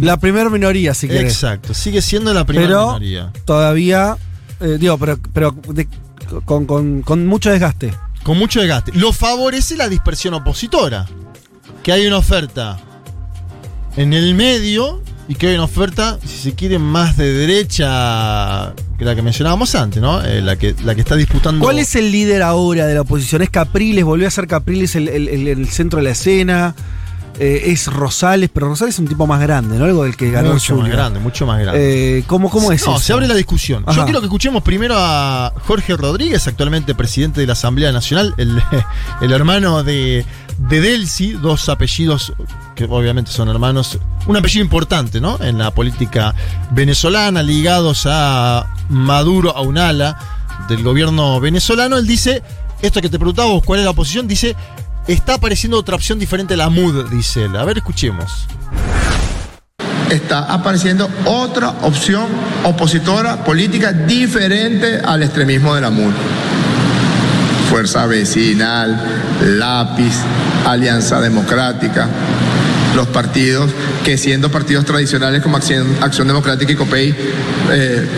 La 0.00 0.18
primera 0.18 0.50
minoría, 0.50 0.92
si 0.92 1.08
querés. 1.08 1.32
Exacto, 1.32 1.72
sigue 1.72 2.02
siendo 2.02 2.34
la 2.34 2.44
primera 2.44 2.68
Pero 2.68 2.86
minoría. 2.88 3.32
todavía, 3.46 4.18
eh, 4.60 4.76
digo, 4.78 4.98
pero, 4.98 5.18
pero 5.32 5.56
de- 5.72 5.88
con, 6.44 6.66
con- 6.66 7.00
con 7.00 7.26
mucho 7.26 7.50
desgaste. 7.50 7.94
Con 8.28 8.36
mucho 8.36 8.60
desgaste. 8.60 8.92
Lo 8.92 9.14
favorece 9.14 9.74
la 9.74 9.88
dispersión 9.88 10.34
opositora. 10.34 11.06
Que 11.82 11.92
hay 11.92 12.06
una 12.06 12.18
oferta 12.18 12.78
en 13.96 14.12
el 14.12 14.34
medio 14.34 15.02
y 15.28 15.34
que 15.34 15.46
hay 15.48 15.54
una 15.54 15.64
oferta, 15.64 16.18
si 16.22 16.36
se 16.36 16.54
quiere, 16.54 16.78
más 16.78 17.16
de 17.16 17.32
derecha 17.32 18.74
que 18.98 19.04
la 19.06 19.14
que 19.14 19.22
mencionábamos 19.22 19.74
antes, 19.74 20.02
¿no? 20.02 20.22
Eh, 20.22 20.42
la, 20.42 20.56
que, 20.56 20.74
la 20.84 20.94
que 20.94 21.00
está 21.00 21.16
disputando. 21.16 21.64
¿Cuál 21.64 21.78
es 21.78 21.96
el 21.96 22.12
líder 22.12 22.42
ahora 22.42 22.84
de 22.86 22.94
la 22.96 23.00
oposición? 23.00 23.40
¿Es 23.40 23.48
Capriles? 23.48 24.04
¿Volvió 24.04 24.28
a 24.28 24.30
ser 24.30 24.46
Capriles 24.46 24.94
el, 24.96 25.08
el- 25.08 25.28
el- 25.28 25.48
el 25.48 25.68
centro 25.70 25.96
de 26.00 26.02
la 26.04 26.10
escena? 26.10 26.74
Eh, 27.38 27.70
es 27.72 27.86
Rosales, 27.86 28.50
pero 28.52 28.68
Rosales 28.68 28.94
es 28.94 28.98
un 28.98 29.06
tipo 29.06 29.26
más 29.26 29.40
grande, 29.40 29.78
¿no? 29.78 29.84
Algo 29.84 30.04
del 30.04 30.16
que 30.16 30.30
ganó 30.30 30.52
mucho 30.54 30.76
más 30.76 30.90
grande, 30.90 31.20
mucho 31.20 31.46
más 31.46 31.60
grande. 31.60 32.18
Eh, 32.18 32.24
¿cómo, 32.26 32.50
¿Cómo 32.50 32.72
es 32.72 32.86
no, 32.86 32.94
eso? 32.94 33.04
se 33.04 33.12
abre 33.12 33.28
la 33.28 33.34
discusión. 33.34 33.84
Ajá. 33.86 33.98
Yo 33.98 34.04
quiero 34.04 34.20
que 34.20 34.26
escuchemos 34.26 34.62
primero 34.62 34.94
a 34.96 35.52
Jorge 35.66 35.96
Rodríguez, 35.96 36.46
actualmente 36.48 36.94
presidente 36.94 37.40
de 37.40 37.46
la 37.46 37.52
Asamblea 37.52 37.92
Nacional, 37.92 38.34
el, 38.36 38.60
el 39.20 39.32
hermano 39.32 39.84
de, 39.84 40.26
de 40.58 40.80
Delcy, 40.80 41.32
dos 41.32 41.68
apellidos 41.68 42.32
que 42.74 42.84
obviamente 42.84 43.30
son 43.30 43.48
hermanos, 43.48 43.98
un 44.26 44.36
apellido 44.36 44.64
importante, 44.64 45.20
¿no? 45.20 45.38
En 45.40 45.58
la 45.58 45.72
política 45.72 46.34
venezolana, 46.70 47.42
ligados 47.42 48.06
a 48.06 48.74
Maduro, 48.88 49.56
a 49.56 49.62
un 49.62 49.78
ala 49.78 50.18
del 50.68 50.82
gobierno 50.82 51.40
venezolano. 51.40 51.96
Él 51.96 52.06
dice, 52.06 52.42
esto 52.82 53.00
que 53.00 53.08
te 53.08 53.18
preguntaba 53.18 53.48
vos, 53.48 53.62
¿cuál 53.64 53.80
es 53.80 53.84
la 53.84 53.90
oposición? 53.90 54.28
Dice, 54.28 54.56
está 55.14 55.34
apareciendo 55.34 55.78
otra 55.78 55.96
opción 55.96 56.18
diferente 56.18 56.54
a 56.54 56.58
la 56.58 56.68
MUD, 56.68 57.08
dice 57.10 57.44
él. 57.44 57.56
A 57.56 57.64
ver, 57.64 57.78
escuchemos. 57.78 58.46
está 60.10 60.44
apareciendo 60.52 61.08
otra 61.26 61.68
opción 61.82 62.26
opositora 62.64 63.44
política 63.44 63.92
diferente 63.92 65.00
al 65.04 65.22
extremismo 65.22 65.74
de 65.74 65.80
la 65.82 65.90
MUR. 65.90 66.12
Fuerza 67.68 68.06
Vecinal, 68.06 68.98
Lápiz, 69.58 70.14
Alianza 70.66 71.20
Democrática, 71.20 72.08
los 72.96 73.06
partidos 73.08 73.70
que 74.02 74.16
siendo 74.16 74.50
partidos 74.50 74.86
tradicionales 74.86 75.42
como 75.42 75.58
Acción, 75.58 75.86
Acción 76.00 76.26
Democrática 76.26 76.72
y 76.72 76.76
COPEI 76.76 77.14
eh, 77.70 78.08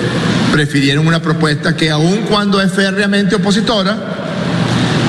prefirieron 0.53 1.07
una 1.07 1.21
propuesta 1.21 1.75
que 1.75 1.91
aun 1.91 2.19
cuando 2.29 2.61
es 2.61 2.71
férreamente 2.71 3.35
opositora, 3.35 4.20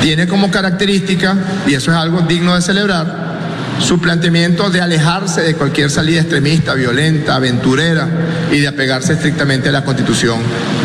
tiene 0.01 0.27
como 0.27 0.49
característica, 0.51 1.35
y 1.67 1.75
eso 1.75 1.91
es 1.91 1.97
algo 1.97 2.21
digno 2.21 2.55
de 2.55 2.61
celebrar, 2.61 3.31
su 3.79 3.99
planteamiento 3.99 4.69
de 4.69 4.81
alejarse 4.81 5.41
de 5.41 5.55
cualquier 5.55 5.89
salida 5.89 6.21
extremista, 6.21 6.73
violenta, 6.73 7.35
aventurera 7.35 8.07
y 8.51 8.59
de 8.59 8.67
apegarse 8.67 9.13
estrictamente 9.13 9.69
a 9.69 9.71
la 9.71 9.83
Constitución 9.83 10.39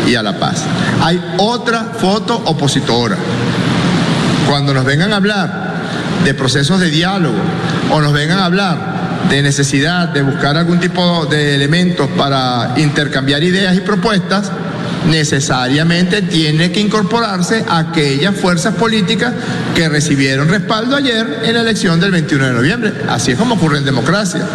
y 0.07 0.15
a 0.15 0.23
la 0.23 0.39
paz. 0.39 0.63
Hay 1.01 1.21
otra 1.37 1.83
foto 1.99 2.35
opositora. 2.35 3.15
Cuando 4.49 4.73
nos 4.73 4.85
vengan 4.85 5.13
a 5.13 5.17
hablar 5.17 5.75
de 6.23 6.33
procesos 6.33 6.79
de 6.79 6.89
diálogo 6.89 7.37
o 7.91 8.01
nos 8.01 8.13
vengan 8.13 8.39
a 8.39 8.45
hablar 8.45 8.97
de 9.29 9.41
necesidad 9.41 10.09
de 10.09 10.21
buscar 10.21 10.57
algún 10.57 10.79
tipo 10.79 11.25
de 11.25 11.55
elementos 11.55 12.07
para 12.17 12.73
intercambiar 12.77 13.43
ideas 13.43 13.75
y 13.75 13.81
propuestas, 13.81 14.51
necesariamente 15.05 16.21
tiene 16.21 16.71
que 16.71 16.79
incorporarse 16.79 17.63
aquellas 17.69 18.35
fuerzas 18.35 18.75
políticas 18.75 19.33
que 19.75 19.89
recibieron 19.89 20.49
respaldo 20.49 20.95
ayer 20.95 21.41
en 21.43 21.53
la 21.53 21.61
elección 21.61 21.99
del 21.99 22.11
21 22.11 22.47
de 22.47 22.53
noviembre. 22.53 22.93
Así 23.07 23.31
es 23.31 23.37
como 23.37 23.55
ocurre 23.55 23.77
en 23.77 23.85
democracia. 23.85 24.47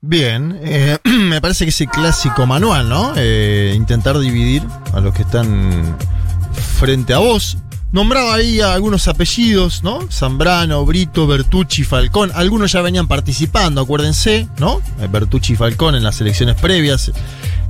Bien, 0.00 0.58
eh, 0.62 0.98
me 1.04 1.40
parece 1.40 1.64
que 1.64 1.70
ese 1.70 1.86
clásico 1.86 2.46
manual, 2.46 2.88
¿no? 2.88 3.12
Eh, 3.16 3.74
intentar 3.76 4.18
dividir 4.18 4.62
a 4.92 5.00
los 5.00 5.14
que 5.14 5.22
están 5.22 5.96
frente 6.78 7.12
a 7.14 7.18
vos. 7.18 7.58
Nombraba 7.92 8.34
ahí 8.34 8.60
a 8.60 8.72
algunos 8.72 9.08
apellidos, 9.08 9.82
¿no? 9.82 10.10
Zambrano, 10.10 10.86
Brito, 10.86 11.26
Bertucci, 11.26 11.82
Falcón. 11.82 12.30
Algunos 12.34 12.70
ya 12.70 12.82
venían 12.82 13.08
participando, 13.08 13.80
acuérdense, 13.80 14.48
¿no? 14.58 14.80
Eh, 15.00 15.08
Bertucci 15.10 15.54
y 15.54 15.56
Falcón 15.56 15.96
en 15.96 16.04
las 16.04 16.20
elecciones 16.20 16.54
previas. 16.54 17.10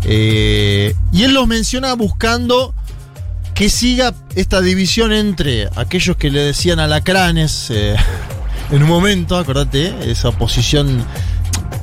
Eh, 0.04 0.94
y 1.12 1.24
él 1.24 1.34
los 1.34 1.46
menciona 1.46 1.92
buscando 1.94 2.74
que 3.54 3.68
siga 3.68 4.14
esta 4.34 4.60
división 4.60 5.12
entre 5.12 5.68
aquellos 5.76 6.16
que 6.16 6.30
le 6.30 6.40
decían 6.40 6.80
alacranes 6.80 7.68
eh, 7.70 7.94
en 8.70 8.82
un 8.82 8.88
momento, 8.88 9.36
acordate, 9.36 9.94
esa 10.10 10.28
oposición 10.30 11.04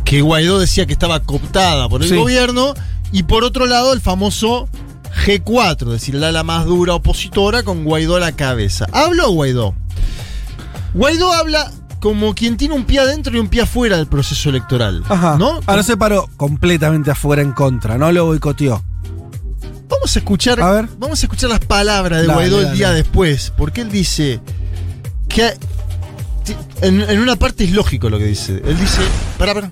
que 0.04 0.22
Guaidó 0.22 0.60
decía 0.60 0.86
que 0.86 0.94
estaba 0.94 1.20
cooptada 1.20 1.88
por 1.90 2.02
el 2.02 2.10
Sí. 2.10 2.16
gobierno, 2.16 2.74
y 3.12 3.24
por 3.24 3.44
otro 3.44 3.66
lado 3.68 3.94
el 3.94 4.02
famoso 4.02 4.68
G4, 5.26 5.88
es 5.88 5.92
decir, 5.94 6.16
la 6.16 6.30
ala 6.30 6.44
más 6.44 6.66
dura 6.66 6.94
opositora 6.96 7.64
con 7.64 7.84
Guaidó 7.84 8.16
a 8.16 8.20
la 8.20 8.32
cabeza. 8.32 8.86
¿Habló 8.94 9.30
Guaidó? 9.32 9.76
Guaidó 10.94 11.32
habla 11.34 11.72
como 12.00 12.34
quien 12.36 12.58
tiene 12.58 12.75
un 12.75 12.86
pie 12.86 13.00
adentro 13.00 13.36
y 13.36 13.39
un 13.39 13.48
pie 13.48 13.62
afuera 13.62 13.98
del 13.98 14.08
proceso 14.08 14.50
electoral. 14.50 15.04
Ajá. 15.10 15.38
¿No? 15.38 15.60
Ahora 15.66 15.84
se 15.84 15.98
paró 15.98 16.30
completamente 16.38 17.12
afuera 17.12 17.42
en 17.42 17.51
contra, 17.54 17.98
no 17.98 18.12
lo 18.12 18.25
boicoteó. 18.25 18.84
Vamos 19.89 20.16
a 20.16 20.20
escuchar. 20.20 20.60
A 20.62 20.72
ver. 20.72 20.89
Vamos 21.00 21.22
a 21.22 21.25
escuchar 21.25 21.50
las 21.50 21.60
palabras 21.60 22.22
de 22.22 22.27
Dale, 22.27 22.34
Guaidó 22.50 22.62
el 22.62 22.77
día 22.77 22.92
después. 22.92 23.54
Porque 23.58 23.82
él 23.82 23.89
dice 23.89 24.42
que 25.30 25.54
en, 26.82 27.01
en 27.01 27.20
una 27.20 27.36
parte 27.38 27.63
es 27.63 27.72
lógico 27.72 28.10
lo 28.10 28.18
que 28.18 28.25
dice. 28.25 28.62
Él 28.66 28.77
dice. 28.77 29.00
Pará, 29.38 29.54
pará. 29.54 29.72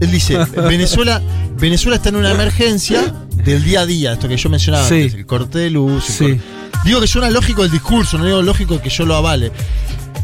Él 0.00 0.10
dice, 0.10 0.36
Venezuela, 0.56 1.22
Venezuela 1.58 1.96
está 1.96 2.08
en 2.10 2.16
una 2.16 2.32
emergencia 2.32 3.00
del 3.44 3.62
día 3.64 3.80
a 3.82 3.86
día, 3.86 4.12
esto 4.14 4.28
que 4.28 4.36
yo 4.36 4.50
mencionaba 4.50 4.86
Sí. 4.88 4.94
antes, 5.02 5.14
el 5.14 5.26
corte 5.26 5.58
de 5.58 5.70
luz. 5.70 6.04
Sí. 6.04 6.24
corte- 6.24 6.40
Digo 6.84 7.00
que 7.00 7.06
suena 7.06 7.30
lógico 7.30 7.64
el 7.64 7.70
discurso, 7.70 8.18
no 8.18 8.24
digo 8.26 8.42
lógico 8.42 8.80
que 8.80 8.90
yo 8.90 9.06
lo 9.06 9.16
avale. 9.16 9.50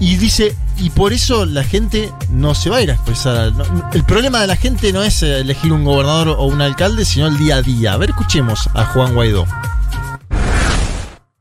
Y 0.00 0.16
dice, 0.16 0.54
y 0.78 0.90
por 0.90 1.12
eso 1.12 1.46
la 1.46 1.62
gente 1.62 2.10
no 2.30 2.54
se 2.54 2.70
va 2.70 2.78
a 2.78 2.82
ir 2.82 2.90
a 2.90 2.94
expresar. 2.94 3.52
El 3.92 4.04
problema 4.04 4.40
de 4.40 4.46
la 4.48 4.56
gente 4.56 4.92
no 4.92 5.02
es 5.02 5.22
eh, 5.22 5.40
elegir 5.40 5.72
un 5.72 5.84
gobernador 5.84 6.36
o 6.38 6.44
un 6.46 6.60
alcalde, 6.60 7.04
sino 7.04 7.28
el 7.28 7.38
día 7.38 7.56
a 7.56 7.62
día. 7.62 7.92
A 7.92 7.96
ver, 7.96 8.10
escuchemos 8.10 8.68
a 8.74 8.84
Juan 8.86 9.14
Guaidó. 9.14 9.44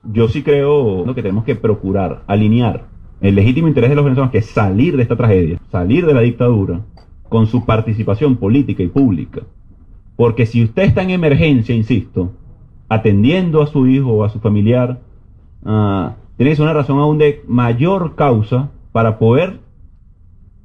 Yo 0.03 0.27
sí 0.27 0.43
creo 0.43 1.05
que 1.13 1.21
tenemos 1.21 1.43
que 1.43 1.55
procurar 1.55 2.23
alinear 2.27 2.85
el 3.21 3.35
legítimo 3.35 3.67
interés 3.67 3.89
de 3.89 3.95
los 3.95 4.03
venezolanos, 4.03 4.31
que 4.31 4.39
es 4.39 4.47
salir 4.47 4.97
de 4.97 5.03
esta 5.03 5.15
tragedia, 5.15 5.59
salir 5.71 6.05
de 6.05 6.13
la 6.13 6.21
dictadura, 6.21 6.81
con 7.29 7.47
su 7.47 7.65
participación 7.65 8.35
política 8.35 8.83
y 8.83 8.87
pública. 8.87 9.41
Porque 10.15 10.45
si 10.45 10.63
usted 10.63 10.83
está 10.83 11.03
en 11.03 11.11
emergencia, 11.11 11.73
insisto, 11.73 12.33
atendiendo 12.89 13.61
a 13.61 13.67
su 13.67 13.87
hijo 13.87 14.09
o 14.09 14.23
a 14.23 14.29
su 14.29 14.39
familiar, 14.39 14.99
ah, 15.63 16.15
tiene 16.41 16.53
que 16.53 16.55
ser 16.55 16.63
una 16.63 16.73
razón 16.73 16.97
aún 16.97 17.19
de 17.19 17.43
mayor 17.47 18.15
causa 18.15 18.71
para 18.91 19.19
poder 19.19 19.59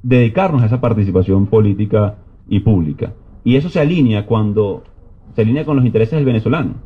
dedicarnos 0.01 0.63
a 0.63 0.65
esa 0.65 0.81
participación 0.81 1.45
política 1.45 2.15
y 2.49 2.61
pública. 2.61 3.13
Y 3.43 3.57
eso 3.57 3.69
se 3.69 3.79
alinea 3.79 4.25
cuando 4.25 4.81
se 5.35 5.43
alinea 5.43 5.65
con 5.65 5.75
los 5.75 5.85
intereses 5.85 6.15
del 6.15 6.25
venezolano 6.25 6.77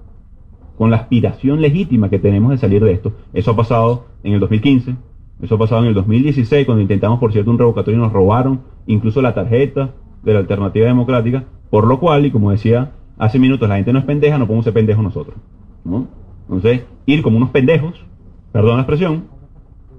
con 0.77 0.91
la 0.91 0.97
aspiración 0.97 1.61
legítima 1.61 2.09
que 2.09 2.19
tenemos 2.19 2.51
de 2.51 2.57
salir 2.57 2.83
de 2.83 2.91
esto. 2.91 3.13
Eso 3.31 3.51
ha 3.51 3.55
pasado 3.55 4.07
en 4.23 4.33
el 4.33 4.41
2015, 4.41 4.97
eso 5.41 5.55
ha 5.55 5.57
pasado 5.57 5.83
en 5.83 5.87
el 5.87 5.93
2016, 5.93 6.65
cuando 6.65 6.81
intentamos, 6.81 7.17
por 7.17 7.31
cierto, 7.31 7.49
un 7.49 7.59
revocatorio 7.59 7.97
y 7.97 8.03
nos 8.03 8.11
robaron 8.11 8.59
incluso 8.87 9.21
la 9.21 9.33
tarjeta 9.33 9.91
de 10.21 10.33
la 10.33 10.39
alternativa 10.39 10.87
democrática, 10.87 11.45
por 11.69 11.87
lo 11.87 11.97
cual, 12.01 12.25
y 12.25 12.31
como 12.31 12.51
decía 12.51 12.91
hace 13.17 13.39
minutos, 13.39 13.69
la 13.69 13.75
gente 13.75 13.93
no 13.93 13.99
es 13.99 14.05
pendeja, 14.05 14.37
no 14.37 14.47
podemos 14.47 14.65
ser 14.65 14.73
pendejos 14.73 15.01
nosotros. 15.01 15.37
¿no? 15.85 16.09
Entonces, 16.49 16.81
ir 17.05 17.21
como 17.21 17.37
unos 17.37 17.51
pendejos, 17.51 18.05
perdón 18.51 18.75
la 18.77 18.81
expresión, 18.83 19.27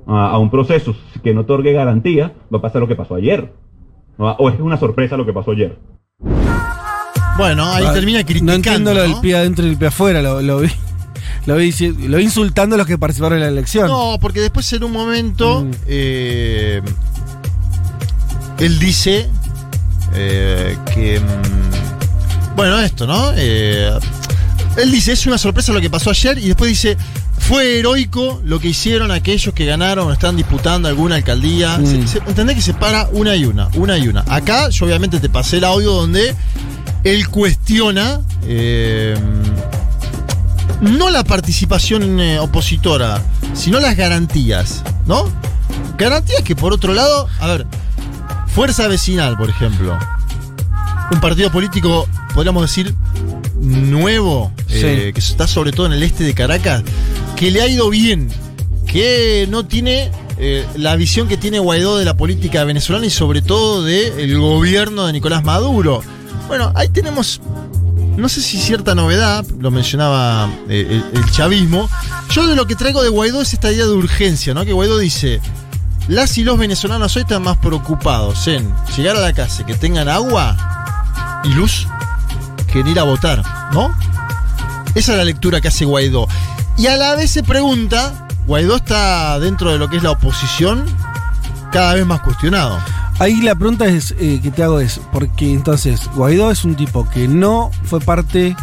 a, 0.06 0.30
a 0.32 0.38
un 0.38 0.50
proceso 0.50 0.94
que 1.22 1.32
no 1.34 1.42
otorgue 1.42 1.72
garantía, 1.72 2.32
va 2.52 2.58
a 2.58 2.62
pasar 2.62 2.80
lo 2.80 2.88
que 2.88 2.96
pasó 2.96 3.14
ayer. 3.14 3.52
¿no? 4.18 4.30
O 4.32 4.48
es 4.50 4.60
una 4.60 4.76
sorpresa 4.78 5.16
lo 5.16 5.24
que 5.26 5.32
pasó 5.32 5.52
ayer. 5.52 5.78
Bueno, 7.38 7.64
ahí 7.72 7.84
Ah, 7.86 7.92
termina 7.94 8.18
criticando. 8.24 8.52
No 8.52 8.56
entiendo 8.56 8.94
lo 8.94 9.02
del 9.02 9.14
pie 9.20 9.36
adentro 9.36 9.66
y 9.66 9.70
el 9.70 9.76
pie 9.78 9.88
afuera, 9.88 10.20
lo, 10.22 10.40
lo 10.42 10.60
vi. 10.60 10.68
Lo 11.46 11.56
vi, 11.56 11.72
lo 12.06 12.18
vi 12.18 12.22
insultando 12.22 12.76
a 12.76 12.78
los 12.78 12.86
que 12.86 12.98
participaron 12.98 13.38
en 13.38 13.42
la 13.42 13.48
elección. 13.48 13.88
No, 13.88 14.16
porque 14.20 14.38
después 14.40 14.72
en 14.74 14.84
un 14.84 14.92
momento 14.92 15.64
Mm. 15.64 15.70
eh, 15.88 16.80
él 18.60 18.78
dice 18.78 19.28
eh, 20.14 20.76
que 20.94 21.18
mm, 21.18 22.54
bueno 22.56 22.78
esto, 22.78 23.08
¿no? 23.08 23.32
Eh, 23.34 23.90
él 24.76 24.90
dice 24.92 25.12
es 25.12 25.26
una 25.26 25.36
sorpresa 25.36 25.72
lo 25.72 25.80
que 25.80 25.90
pasó 25.90 26.10
ayer 26.10 26.38
y 26.38 26.46
después 26.46 26.68
dice 26.70 26.96
fue 27.42 27.78
heroico 27.80 28.40
lo 28.44 28.60
que 28.60 28.68
hicieron 28.68 29.10
aquellos 29.10 29.52
que 29.54 29.66
ganaron 29.66 30.08
o 30.08 30.12
están 30.12 30.36
disputando 30.36 30.88
alguna 30.88 31.16
alcaldía. 31.16 31.76
Mm. 31.78 31.86
Se- 31.86 32.06
se- 32.06 32.18
¿Entendés 32.26 32.56
que 32.56 32.62
se 32.62 32.72
para 32.74 33.08
una 33.12 33.34
y 33.36 33.44
una, 33.44 33.68
una 33.74 33.98
y 33.98 34.08
una? 34.08 34.24
Acá 34.28 34.68
yo 34.70 34.86
obviamente 34.86 35.18
te 35.20 35.28
pasé 35.28 35.58
el 35.58 35.64
audio 35.64 35.92
donde 35.92 36.34
él 37.04 37.28
cuestiona 37.28 38.20
eh, 38.44 39.16
no 40.80 41.10
la 41.10 41.24
participación 41.24 42.20
eh, 42.20 42.38
opositora, 42.38 43.20
sino 43.54 43.80
las 43.80 43.96
garantías, 43.96 44.82
¿no? 45.06 45.24
Garantías 45.98 46.42
que 46.42 46.56
por 46.56 46.72
otro 46.72 46.94
lado, 46.94 47.28
a 47.40 47.46
ver, 47.48 47.66
Fuerza 48.54 48.86
Vecinal, 48.88 49.36
por 49.36 49.48
ejemplo, 49.50 49.96
un 51.10 51.20
partido 51.20 51.50
político, 51.50 52.08
podríamos 52.34 52.62
decir, 52.62 52.94
nuevo, 53.72 54.52
eh, 54.68 55.12
que 55.14 55.20
está 55.20 55.46
sobre 55.46 55.72
todo 55.72 55.86
en 55.86 55.92
el 55.92 56.02
este 56.02 56.24
de 56.24 56.34
Caracas, 56.34 56.82
que 57.36 57.50
le 57.50 57.62
ha 57.62 57.68
ido 57.68 57.90
bien, 57.90 58.28
que 58.86 59.46
no 59.50 59.66
tiene 59.66 60.10
eh, 60.38 60.66
la 60.76 60.96
visión 60.96 61.28
que 61.28 61.36
tiene 61.36 61.58
Guaidó 61.58 61.98
de 61.98 62.04
la 62.04 62.16
política 62.16 62.64
venezolana 62.64 63.06
y 63.06 63.10
sobre 63.10 63.42
todo 63.42 63.84
del 63.84 64.38
gobierno 64.38 65.06
de 65.06 65.12
Nicolás 65.12 65.44
Maduro. 65.44 66.02
Bueno, 66.48 66.72
ahí 66.74 66.88
tenemos 66.88 67.40
no 68.16 68.28
sé 68.28 68.42
si 68.42 68.58
cierta 68.58 68.94
novedad, 68.94 69.44
lo 69.58 69.70
mencionaba 69.70 70.50
eh, 70.68 71.02
el, 71.12 71.18
el 71.18 71.30
chavismo. 71.30 71.88
Yo 72.30 72.46
de 72.46 72.56
lo 72.56 72.66
que 72.66 72.76
traigo 72.76 73.02
de 73.02 73.08
Guaidó 73.08 73.40
es 73.40 73.54
esta 73.54 73.72
idea 73.72 73.86
de 73.86 73.92
urgencia, 73.92 74.52
¿no? 74.52 74.64
Que 74.64 74.72
Guaidó 74.72 74.98
dice, 74.98 75.40
las 76.08 76.36
y 76.36 76.44
los 76.44 76.58
venezolanos 76.58 77.14
hoy 77.16 77.22
están 77.22 77.42
más 77.42 77.58
preocupados 77.58 78.46
en 78.48 78.70
llegar 78.96 79.16
a 79.16 79.20
la 79.20 79.32
casa, 79.32 79.64
que 79.64 79.74
tengan 79.74 80.08
agua 80.08 80.56
y 81.44 81.48
luz, 81.50 81.86
que 82.72 82.80
en 82.80 82.88
ir 82.88 82.98
a 82.98 83.02
votar, 83.02 83.42
¿no? 83.72 83.94
Esa 84.94 85.12
es 85.12 85.18
la 85.18 85.24
lectura 85.24 85.60
que 85.60 85.68
hace 85.68 85.84
Guaidó. 85.84 86.26
Y 86.76 86.86
a 86.86 86.96
la 86.96 87.14
vez 87.14 87.30
se 87.30 87.42
pregunta, 87.42 88.26
Guaidó 88.46 88.76
está 88.76 89.38
dentro 89.38 89.70
de 89.72 89.78
lo 89.78 89.88
que 89.88 89.98
es 89.98 90.02
la 90.02 90.12
oposición 90.12 90.84
cada 91.70 91.94
vez 91.94 92.06
más 92.06 92.20
cuestionado. 92.20 92.78
Ahí 93.18 93.40
la 93.42 93.54
pregunta 93.54 93.86
es, 93.86 94.14
eh, 94.18 94.40
que 94.42 94.50
te 94.50 94.62
hago 94.62 94.80
es, 94.80 95.00
porque 95.12 95.52
entonces 95.52 96.00
Guaidó 96.14 96.50
es 96.50 96.64
un 96.64 96.74
tipo 96.74 97.08
que 97.08 97.28
no 97.28 97.70
fue 97.84 98.00
parte 98.00 98.56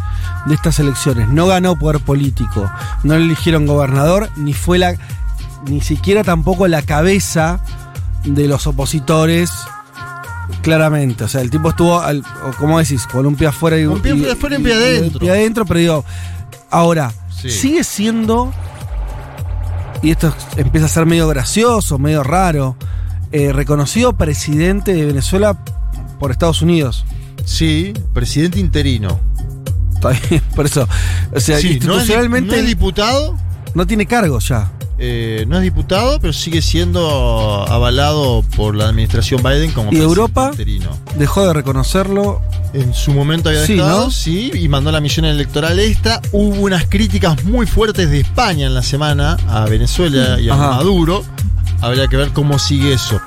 de 0.46 0.56
estas 0.56 0.80
elecciones, 0.80 1.30
no 1.30 1.48
ganó 1.48 1.78
poder 1.78 2.01
político, 2.01 2.70
no 3.04 3.18
le 3.18 3.25
eligieron 3.25 3.68
gobernador, 3.68 4.30
ni 4.36 4.54
fue 4.54 4.80
la, 4.80 4.96
ni 5.66 5.82
siquiera 5.82 6.24
tampoco 6.24 6.68
la 6.68 6.82
cabeza 6.82 7.62
de 8.25 8.48
los 8.48 8.68
opositores, 8.68 9.51
claramente. 10.62 11.24
O 11.24 11.28
sea, 11.28 11.42
el 11.42 11.50
tipo 11.50 11.70
estuvo, 11.70 12.00
al, 12.00 12.20
o 12.20 12.51
¿cómo 12.58 12.80
decís? 12.80 13.06
Con 13.08 13.25
un 13.25 13.36
pie 13.36 13.48
afuera 13.48 13.78
y 13.80 13.86
Un 13.86 14.01
pie 14.01 14.16
y- 14.16 14.25
afuera 14.30 14.56
y 14.56 14.58
un 14.60 14.63
pie 14.63 14.74
adentro. 14.74 15.20
pie 15.20 15.30
adentro, 15.32 15.66
pero 15.66 15.80
digo, 15.80 16.06
ahora, 16.70 17.12
Sí. 17.42 17.50
sigue 17.50 17.84
siendo, 17.84 18.51
y 20.01 20.12
esto 20.12 20.34
empieza 20.58 20.86
a 20.88 20.89
ser 20.89 21.06
medio 21.06 21.28
gracioso, 21.28 21.98
medio 22.00 22.24
raro, 22.24 22.75
eh, 23.32 23.54
reconocido 23.54 24.13
presidente 24.13 24.94
de 24.94 25.06
Venezuela 25.06 25.58
por 26.20 26.32
Estados 26.32 26.62
Unidos. 26.62 27.06
Sí, 27.46 27.94
presidente 28.13 28.60
interino. 28.60 29.20
Está 29.96 30.10
bien, 30.30 30.42
por 30.56 30.66
eso. 30.66 30.88
O 31.34 31.39
sea, 31.39 31.58
Sí, 31.60 31.63
no 31.63 31.63
es, 31.63 31.63
di- 31.63 31.70
institucionalmente 31.74 32.51
no 32.56 32.62
es 32.62 32.66
diputado, 32.68 33.38
no 33.74 33.88
tiene 33.88 34.06
cargo 34.06 34.39
ya. 34.39 34.72
Eh, 35.00 35.46
no 35.48 35.56
es 35.58 35.63
diputado, 35.63 36.20
pero 36.20 36.34
sigue 36.34 36.62
siendo 36.62 37.65
avalado 37.70 38.44
por 38.56 38.75
la 38.75 38.89
administración 38.89 39.41
Biden 39.41 39.72
como 39.72 39.91
¿Y 39.94 39.98
Europa? 39.98 40.50
interino. 40.51 40.89
Dejó 41.18 41.46
de 41.48 41.53
reconocerlo. 41.53 42.41
En 42.74 42.94
su 42.94 43.12
momento 43.13 43.50
había 43.50 43.65
Sí, 43.65 43.74
dejado, 43.74 44.06
¿no? 44.06 44.12
sí, 44.12 44.51
y 44.53 44.68
mandó 44.68 44.91
la 44.91 45.01
misión 45.01 45.25
electoral 45.25 45.79
esta. 45.79 46.22
Hubo 46.32 46.56
unas 46.62 46.86
críticas 46.86 47.44
muy 47.46 47.65
fuertes 47.65 48.12
de 48.12 48.20
España 48.20 48.68
en 48.68 48.74
la 48.75 48.84
semana 48.84 49.38
a 49.48 49.65
Venezuela 49.65 50.39
y 50.39 50.50
a 50.50 50.53
Ajá. 50.53 50.70
Maduro. 50.72 51.24
Habría 51.82 52.08
que 52.08 52.18
ver 52.18 52.32
cómo 52.32 52.60
sigue 52.60 52.94
eso. 52.94 53.20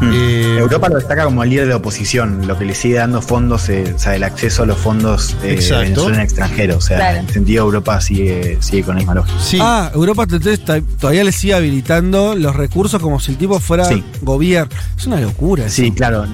Mm. 0.00 0.10
Eh, 0.12 0.56
Europa 0.58 0.88
lo 0.88 0.96
destaca 0.96 1.24
como 1.24 1.42
el 1.42 1.50
líder 1.50 1.64
de 1.64 1.70
la 1.70 1.76
oposición, 1.76 2.46
lo 2.46 2.56
que 2.58 2.64
le 2.64 2.74
sigue 2.74 2.94
dando 2.96 3.20
fondos, 3.20 3.68
eh, 3.68 3.92
o 3.96 3.98
sea, 3.98 4.14
el 4.14 4.22
acceso 4.22 4.62
a 4.62 4.66
los 4.66 4.78
fondos 4.78 5.34
eh, 5.42 5.48
de. 5.48 5.48
Venezuela 5.56 5.84
en 6.08 6.14
el 6.14 6.20
extranjero. 6.20 6.76
O 6.76 6.80
sea, 6.80 6.96
Claro. 6.98 7.18
en 7.18 7.24
ese 7.24 7.34
sentido 7.34 7.64
Europa 7.64 8.00
sigue, 8.00 8.58
sigue 8.60 8.82
con 8.84 8.94
la 8.94 8.98
misma 9.00 9.14
lógica. 9.14 9.38
sí, 9.40 9.58
Ah, 9.60 9.90
Europa 9.94 10.22
entonces, 10.24 10.60
todavía 11.00 11.24
le 11.24 11.32
sigue 11.32 11.54
habilitando 11.54 12.34
los 12.36 12.54
recursos 12.54 13.00
como 13.02 13.18
si 13.20 13.32
el 13.32 13.38
tipo 13.38 13.58
fuera 13.60 13.84
Sí. 13.86 14.04
gobierno. 14.22 14.70
Es 14.96 15.06
una 15.06 15.20
locura. 15.20 15.66
eso. 15.66 15.74
Sí, 15.76 15.90
claro. 15.90 16.26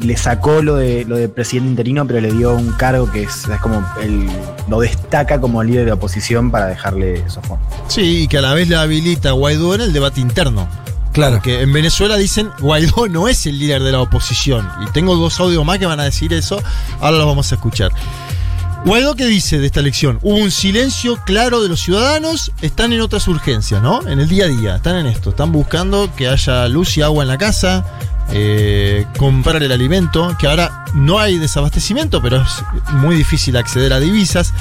Le 0.00 0.16
sacó 0.16 0.62
lo 0.62 0.76
de 0.76 1.04
lo 1.04 1.16
de 1.16 1.28
presidente 1.28 1.70
interino, 1.70 2.06
pero 2.06 2.20
le 2.20 2.32
dio 2.32 2.54
un 2.54 2.72
cargo 2.72 3.10
que 3.10 3.22
es, 3.24 3.46
es 3.46 3.60
como 3.60 3.84
el, 4.02 4.26
lo 4.68 4.80
destaca 4.80 5.38
como 5.40 5.62
líder 5.62 5.84
de 5.84 5.88
la 5.90 5.94
oposición 5.94 6.50
para 6.50 6.66
dejarle 6.66 7.16
esos 7.26 7.44
fondos. 7.46 7.66
sí, 7.88 8.22
y 8.22 8.28
que 8.28 8.38
a 8.38 8.40
la 8.42 8.54
vez 8.54 8.68
le 8.68 8.76
habilita 8.76 9.28
a 9.28 9.32
Guaidó 9.32 9.74
en 9.74 9.82
el 9.82 9.92
debate 9.92 10.20
interno. 10.20 10.66
Claro. 11.12 11.36
Porque 11.36 11.62
en 11.62 11.72
Venezuela 11.72 12.16
dicen 12.16 12.50
Guaidó 12.60 13.08
no 13.08 13.28
es 13.28 13.46
el 13.46 13.58
líder 13.58 13.82
de 13.82 13.92
la 13.92 14.00
oposición. 14.00 14.68
Y 14.86 14.90
tengo 14.92 15.16
dos 15.16 15.40
audios 15.40 15.64
más 15.64 15.78
que 15.78 15.86
van 15.86 16.00
a 16.00 16.04
decir 16.04 16.32
eso. 16.32 16.62
Ahora 17.00 17.18
los 17.18 17.26
vamos 17.26 17.50
a 17.52 17.56
escuchar. 17.56 17.92
Guaidó, 18.84 19.14
¿qué 19.14 19.26
dice 19.26 19.58
de 19.58 19.66
esta 19.66 19.80
elección? 19.80 20.18
Hubo 20.22 20.36
un 20.36 20.50
silencio 20.50 21.18
claro 21.26 21.62
de 21.62 21.68
los 21.68 21.80
ciudadanos, 21.80 22.50
están 22.62 22.94
en 22.94 23.02
otras 23.02 23.28
urgencias, 23.28 23.82
¿no? 23.82 24.06
En 24.08 24.20
el 24.20 24.28
día 24.28 24.46
a 24.46 24.48
día, 24.48 24.76
están 24.76 24.96
en 24.96 25.06
esto, 25.06 25.30
están 25.30 25.52
buscando 25.52 26.10
que 26.16 26.28
haya 26.28 26.66
luz 26.66 26.96
y 26.96 27.02
agua 27.02 27.22
en 27.22 27.28
la 27.28 27.36
casa, 27.36 27.84
eh, 28.32 29.04
comprar 29.18 29.62
el 29.62 29.70
alimento, 29.72 30.34
que 30.38 30.46
ahora 30.46 30.86
no 30.94 31.18
hay 31.18 31.36
desabastecimiento, 31.36 32.22
pero 32.22 32.40
es 32.40 32.62
muy 32.94 33.16
difícil 33.16 33.58
acceder 33.58 33.92
a 33.92 34.00
divisas, 34.00 34.54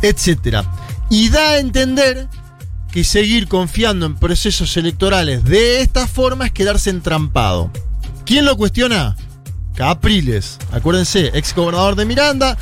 etcétera. 0.00 0.64
Y 1.10 1.28
da 1.28 1.50
a 1.50 1.58
entender 1.58 2.26
que 2.92 3.04
seguir 3.04 3.48
confiando 3.48 4.06
en 4.06 4.16
procesos 4.16 4.76
electorales 4.76 5.44
de 5.44 5.82
esta 5.82 6.06
forma 6.06 6.46
es 6.46 6.52
quedarse 6.52 6.90
entrampado. 6.90 7.70
¿Quién 8.24 8.44
lo 8.44 8.56
cuestiona? 8.56 9.16
Capriles, 9.74 10.58
acuérdense, 10.72 11.30
ex 11.34 11.54
gobernador 11.54 11.94
de 11.94 12.04
Miranda, 12.04 12.58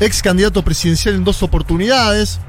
ex 0.00 0.22
candidato 0.22 0.62
presidencial 0.62 1.14
en 1.14 1.24
dos 1.24 1.42
oportunidades. 1.42 2.40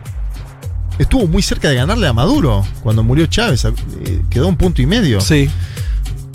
Estuvo 0.97 1.27
muy 1.27 1.41
cerca 1.41 1.69
de 1.69 1.75
ganarle 1.75 2.07
a 2.07 2.13
Maduro 2.13 2.65
cuando 2.81 3.03
murió 3.03 3.27
Chávez, 3.27 3.65
eh, 3.65 3.73
quedó 4.29 4.48
un 4.48 4.57
punto 4.57 4.81
y 4.81 4.85
medio. 4.85 5.22
Sí. 5.22 5.50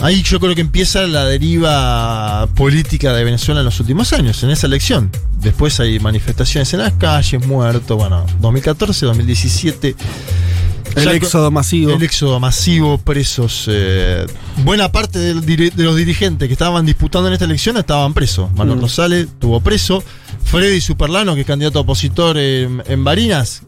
Ahí 0.01 0.23
yo 0.23 0.41
creo 0.41 0.55
que 0.55 0.61
empieza 0.61 1.03
la 1.07 1.25
deriva 1.25 2.47
política 2.55 3.13
de 3.13 3.25
Venezuela 3.25 3.61
en 3.61 3.65
los 3.65 3.79
últimos 3.81 4.13
años, 4.13 4.43
en 4.43 4.51
esa 4.51 4.67
elección. 4.67 5.11
Después 5.41 5.79
hay 5.81 5.99
manifestaciones 6.01 6.73
en 6.75 6.81
las 6.81 6.93
calles, 6.95 7.47
muertos, 7.47 7.97
bueno, 7.97 8.27
2014, 8.41 9.07
2017. 9.07 9.97
El 10.97 11.09
éxodo 11.09 11.51
masivo. 11.51 11.93
El 11.93 12.03
éxodo 12.03 12.39
masivo, 12.41 12.99
presos. 12.99 13.67
eh, 13.69 14.27
buena 14.65 14.91
parte 14.93 15.19
de 15.19 15.73
los 15.77 15.97
dirigentes 15.97 16.47
que 16.49 16.53
estaban 16.53 16.87
disputando 16.87 17.29
en 17.29 17.35
esta 17.35 17.45
elección 17.47 17.77
estaban 17.77 18.15
presos. 18.15 18.51
Manuel 18.53 18.79
Mm. 18.79 18.83
Rosales 18.83 19.27
estuvo 19.27 19.61
preso. 19.61 20.03
Freddy 20.45 20.81
Superlano, 20.81 21.35
que 21.35 21.41
es 21.43 21.47
candidato 21.47 21.81
opositor 21.81 22.37
en, 22.39 22.83
en 22.87 23.03
Barinas, 23.05 23.63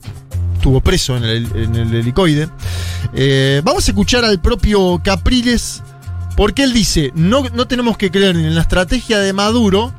estuvo 0.54 0.80
preso 0.80 1.16
en 1.16 1.24
el, 1.24 1.46
en 1.56 1.74
el 1.76 1.94
helicoide. 1.94 2.48
Eh, 3.14 3.60
vamos 3.64 3.86
a 3.88 3.90
escuchar 3.90 4.24
al 4.24 4.40
propio 4.40 5.00
Capriles, 5.02 5.82
porque 6.36 6.62
él 6.64 6.72
dice: 6.72 7.12
no, 7.14 7.44
no 7.54 7.66
tenemos 7.66 7.96
que 7.96 8.10
creer 8.10 8.36
ni 8.36 8.44
en 8.44 8.54
la 8.54 8.60
estrategia 8.60 9.18
de 9.18 9.32
Maduro, 9.32 9.92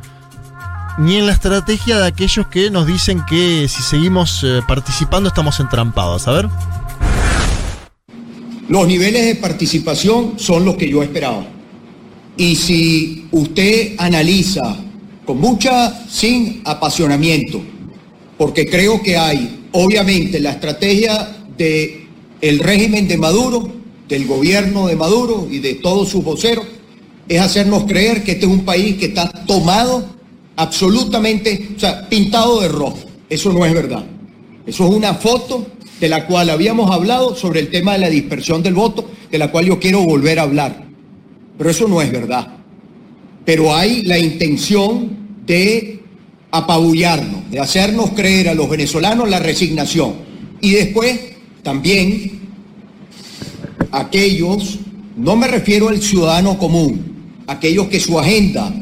ni 1.00 1.16
en 1.18 1.26
la 1.26 1.32
estrategia 1.34 1.98
de 2.00 2.08
aquellos 2.08 2.48
que 2.48 2.70
nos 2.70 2.86
dicen 2.88 3.24
que 3.28 3.68
si 3.68 3.82
seguimos 3.82 4.44
eh, 4.44 4.62
participando 4.68 5.30
estamos 5.30 5.60
entrampados. 5.60 6.28
A 6.28 6.32
ver. 6.32 6.50
Los 8.70 8.86
niveles 8.88 9.26
de 9.26 9.36
participación 9.36 10.34
son 10.38 10.66
los 10.66 10.76
que 10.76 10.90
yo 10.90 11.02
esperaba. 11.02 11.48
Y 12.36 12.56
si 12.56 13.26
usted 13.32 13.96
analiza 13.98 14.78
con 15.26 15.40
mucha, 15.40 16.06
sin 16.10 16.62
apasionamiento, 16.66 17.62
porque 18.38 18.68
creo 18.68 19.02
que 19.02 19.18
hay, 19.18 19.68
obviamente, 19.72 20.40
la 20.40 20.52
estrategia 20.52 21.36
de 21.58 22.08
el 22.42 22.60
régimen 22.60 23.08
de 23.08 23.18
Maduro, 23.18 23.70
del 24.08 24.28
gobierno 24.28 24.88
de 24.88 24.96
Maduro 24.96 25.48
y 25.50 25.60
de 25.60 25.76
todos 25.76 26.10
sus 26.10 26.24
voceros, 26.24 26.66
es 27.28 27.42
hacernos 27.42 27.86
creer 27.86 28.24
que 28.24 28.34
este 28.34 28.46
es 28.46 28.52
un 28.52 28.64
país 28.64 28.98
que 28.98 29.08
está 29.08 29.30
tomado 29.46 30.06
absolutamente, 30.56 31.70
o 31.76 31.80
sea, 31.80 32.08
pintado 32.08 32.62
de 32.62 32.68
rojo. 32.68 33.00
Eso 33.30 33.52
no 33.52 33.66
es 33.66 33.74
verdad. 33.74 34.06
Eso 34.66 34.88
es 34.88 34.94
una 34.94 35.14
foto 35.14 35.66
de 36.00 36.10
la 36.10 36.28
cual 36.28 36.50
habíamos 36.50 36.92
hablado 36.92 37.36
sobre 37.36 37.60
el 37.60 37.70
tema 37.70 37.94
de 37.94 38.00
la 38.00 38.10
dispersión 38.10 38.62
del 38.62 38.74
voto, 38.74 39.10
de 39.32 39.38
la 39.38 39.52
cual 39.52 39.66
yo 39.66 39.80
quiero 39.80 40.02
volver 40.02 40.40
a 40.40 40.44
hablar. 40.44 40.86
Pero 41.58 41.70
eso 41.70 41.88
no 41.88 42.02
es 42.02 42.12
verdad. 42.12 42.56
Pero 43.46 43.76
hay 43.76 44.04
la 44.04 44.20
intención 44.20 45.18
de 45.46 46.02
apabullarnos, 46.52 47.50
de 47.50 47.60
hacernos 47.60 48.12
creer 48.12 48.50
a 48.50 48.54
los 48.54 48.70
venezolanos 48.70 49.30
la 49.30 49.40
resignación. 49.40 50.14
Y 50.62 50.72
después 50.72 51.20
también 51.64 52.40
aquellos, 53.92 54.80
no 55.16 55.36
me 55.36 55.48
refiero 55.48 55.90
al 55.90 56.02
ciudadano 56.02 56.58
común, 56.58 57.16
aquellos 57.48 57.88
que 57.88 58.00
su 58.00 58.20
agenda 58.20 58.74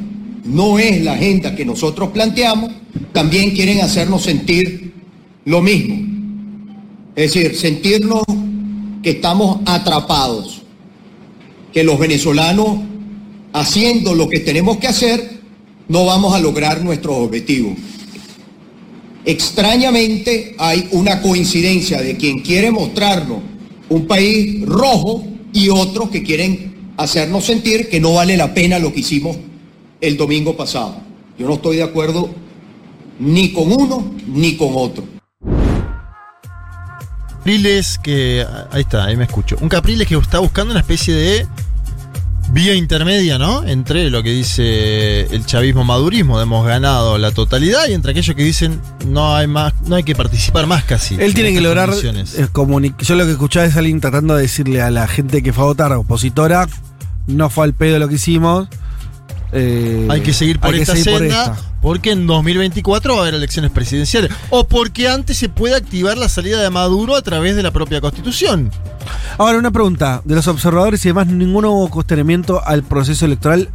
no 0.43 0.77
es 0.79 1.03
la 1.03 1.13
agenda 1.13 1.55
que 1.55 1.65
nosotros 1.65 2.09
planteamos, 2.11 2.71
también 3.13 3.51
quieren 3.51 3.81
hacernos 3.81 4.23
sentir 4.23 4.93
lo 5.45 5.61
mismo. 5.61 6.04
Es 7.15 7.33
decir, 7.33 7.55
sentirnos 7.55 8.23
que 9.01 9.11
estamos 9.11 9.59
atrapados, 9.65 10.61
que 11.71 11.83
los 11.83 11.97
venezolanos, 11.97 12.79
haciendo 13.53 14.13
lo 14.13 14.27
que 14.27 14.41
tenemos 14.41 14.77
que 14.77 14.87
hacer, 14.87 15.39
no 15.87 16.05
vamos 16.05 16.33
a 16.33 16.39
lograr 16.39 16.83
nuestros 16.83 17.15
objetivos. 17.15 17.73
Extrañamente 19.23 20.55
hay 20.57 20.89
una 20.91 21.21
coincidencia 21.21 22.01
de 22.01 22.17
quien 22.17 22.41
quiere 22.41 22.69
mostrarnos 22.69 23.39
un 23.87 24.07
país 24.07 24.65
rojo 24.65 25.23
y 25.53 25.69
otros 25.69 26.09
que 26.09 26.21
quieren 26.21 26.91
hacernos 26.97 27.45
sentir 27.45 27.89
que 27.89 27.99
no 27.99 28.13
vale 28.13 28.35
la 28.35 28.53
pena 28.53 28.77
lo 28.77 28.93
que 28.93 28.99
hicimos 28.99 29.37
el 30.01 30.17
domingo 30.17 30.57
pasado. 30.57 30.97
Yo 31.39 31.47
no 31.47 31.55
estoy 31.55 31.77
de 31.77 31.83
acuerdo 31.83 32.29
ni 33.19 33.51
con 33.53 33.71
uno 33.71 34.11
ni 34.27 34.55
con 34.55 34.71
otro. 34.73 35.14
Capriles 37.45 37.99
que. 37.99 38.43
Ahí 38.71 38.81
está, 38.81 39.05
ahí 39.05 39.15
me 39.15 39.25
escucho. 39.25 39.55
Un 39.61 39.69
Capriles 39.69 40.07
que 40.07 40.15
está 40.15 40.39
buscando 40.39 40.71
una 40.71 40.79
especie 40.79 41.13
de 41.13 41.47
vía 42.49 42.73
intermedia, 42.73 43.37
¿no? 43.37 43.63
Entre 43.63 44.09
lo 44.09 44.23
que 44.23 44.31
dice 44.31 45.27
el 45.27 45.45
chavismo-madurismo, 45.45 46.41
hemos 46.41 46.65
ganado 46.65 47.19
la 47.19 47.29
totalidad, 47.29 47.87
y 47.87 47.93
entre 47.93 48.11
aquellos 48.13 48.35
que 48.35 48.43
dicen 48.43 48.81
no 49.05 49.35
hay 49.35 49.45
más, 49.45 49.75
no 49.85 49.95
hay 49.95 50.03
que 50.03 50.15
participar 50.15 50.65
más 50.65 50.85
casi. 50.85 51.17
Él 51.19 51.35
tiene 51.35 51.49
en 51.49 51.55
que 51.57 51.61
lograr 51.61 51.91
eh, 51.93 52.47
Yo 52.97 53.15
lo 53.15 53.25
que 53.25 53.31
escuchaba 53.33 53.67
es 53.67 53.77
alguien 53.77 54.01
tratando 54.01 54.35
de 54.35 54.41
decirle 54.41 54.81
a 54.81 54.89
la 54.89 55.07
gente 55.07 55.43
que 55.43 55.53
fue 55.53 55.65
a 55.65 55.67
votar, 55.67 55.93
opositora, 55.93 56.67
no 57.27 57.51
fue 57.51 57.65
al 57.65 57.75
pedo 57.75 57.99
lo 57.99 58.09
que 58.09 58.15
hicimos. 58.15 58.69
Eh, 59.51 60.07
Hay 60.09 60.21
que 60.21 60.33
seguir 60.33 60.59
por 60.59 60.73
que 60.73 60.81
esta 60.81 60.93
por 60.93 61.03
senda 61.03 61.25
esta. 61.45 61.57
porque 61.81 62.11
en 62.11 62.27
2024 62.27 63.13
va 63.13 63.19
a 63.19 63.21
haber 63.23 63.35
elecciones 63.35 63.71
presidenciales. 63.71 64.31
O 64.49 64.67
porque 64.67 65.07
antes 65.07 65.37
se 65.37 65.49
puede 65.49 65.75
activar 65.75 66.17
la 66.17 66.29
salida 66.29 66.61
de 66.61 66.69
Maduro 66.69 67.15
a 67.15 67.21
través 67.21 67.55
de 67.55 67.63
la 67.63 67.71
propia 67.71 68.01
constitución. 68.01 68.71
Ahora, 69.37 69.57
una 69.57 69.71
pregunta. 69.71 70.21
De 70.25 70.35
los 70.35 70.47
observadores 70.47 71.03
y 71.05 71.09
demás, 71.09 71.27
ninguno 71.27 71.71
hubo 71.71 71.89
cuestionamiento 71.89 72.61
al 72.65 72.83
proceso 72.83 73.25
electoral. 73.25 73.69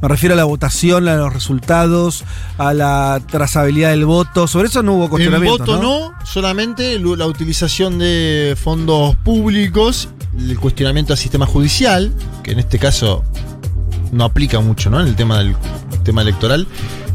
Me 0.00 0.08
refiero 0.08 0.32
a 0.32 0.36
la 0.36 0.42
votación, 0.44 1.06
a 1.06 1.14
los 1.14 1.32
resultados, 1.32 2.24
a 2.58 2.74
la 2.74 3.20
trazabilidad 3.30 3.90
del 3.90 4.04
voto. 4.04 4.48
Sobre 4.48 4.66
eso 4.66 4.82
no 4.82 4.94
hubo 4.94 5.04
En 5.04 5.10
cuestionamiento. 5.10 5.58
voto 5.58 5.80
no, 5.80 6.12
solamente 6.24 6.98
la 6.98 7.26
utilización 7.26 8.00
de 8.00 8.56
fondos 8.60 9.14
públicos, 9.16 10.08
el 10.36 10.58
cuestionamiento 10.58 11.12
al 11.12 11.18
sistema 11.20 11.46
judicial, 11.46 12.12
que 12.42 12.50
en 12.50 12.58
este 12.58 12.80
caso 12.80 13.22
no 14.12 14.24
aplica 14.24 14.60
mucho, 14.60 14.88
¿no? 14.90 15.00
En 15.00 15.08
el 15.08 15.16
tema 15.16 15.38
del 15.38 15.56
tema 16.04 16.22
electoral. 16.22 16.66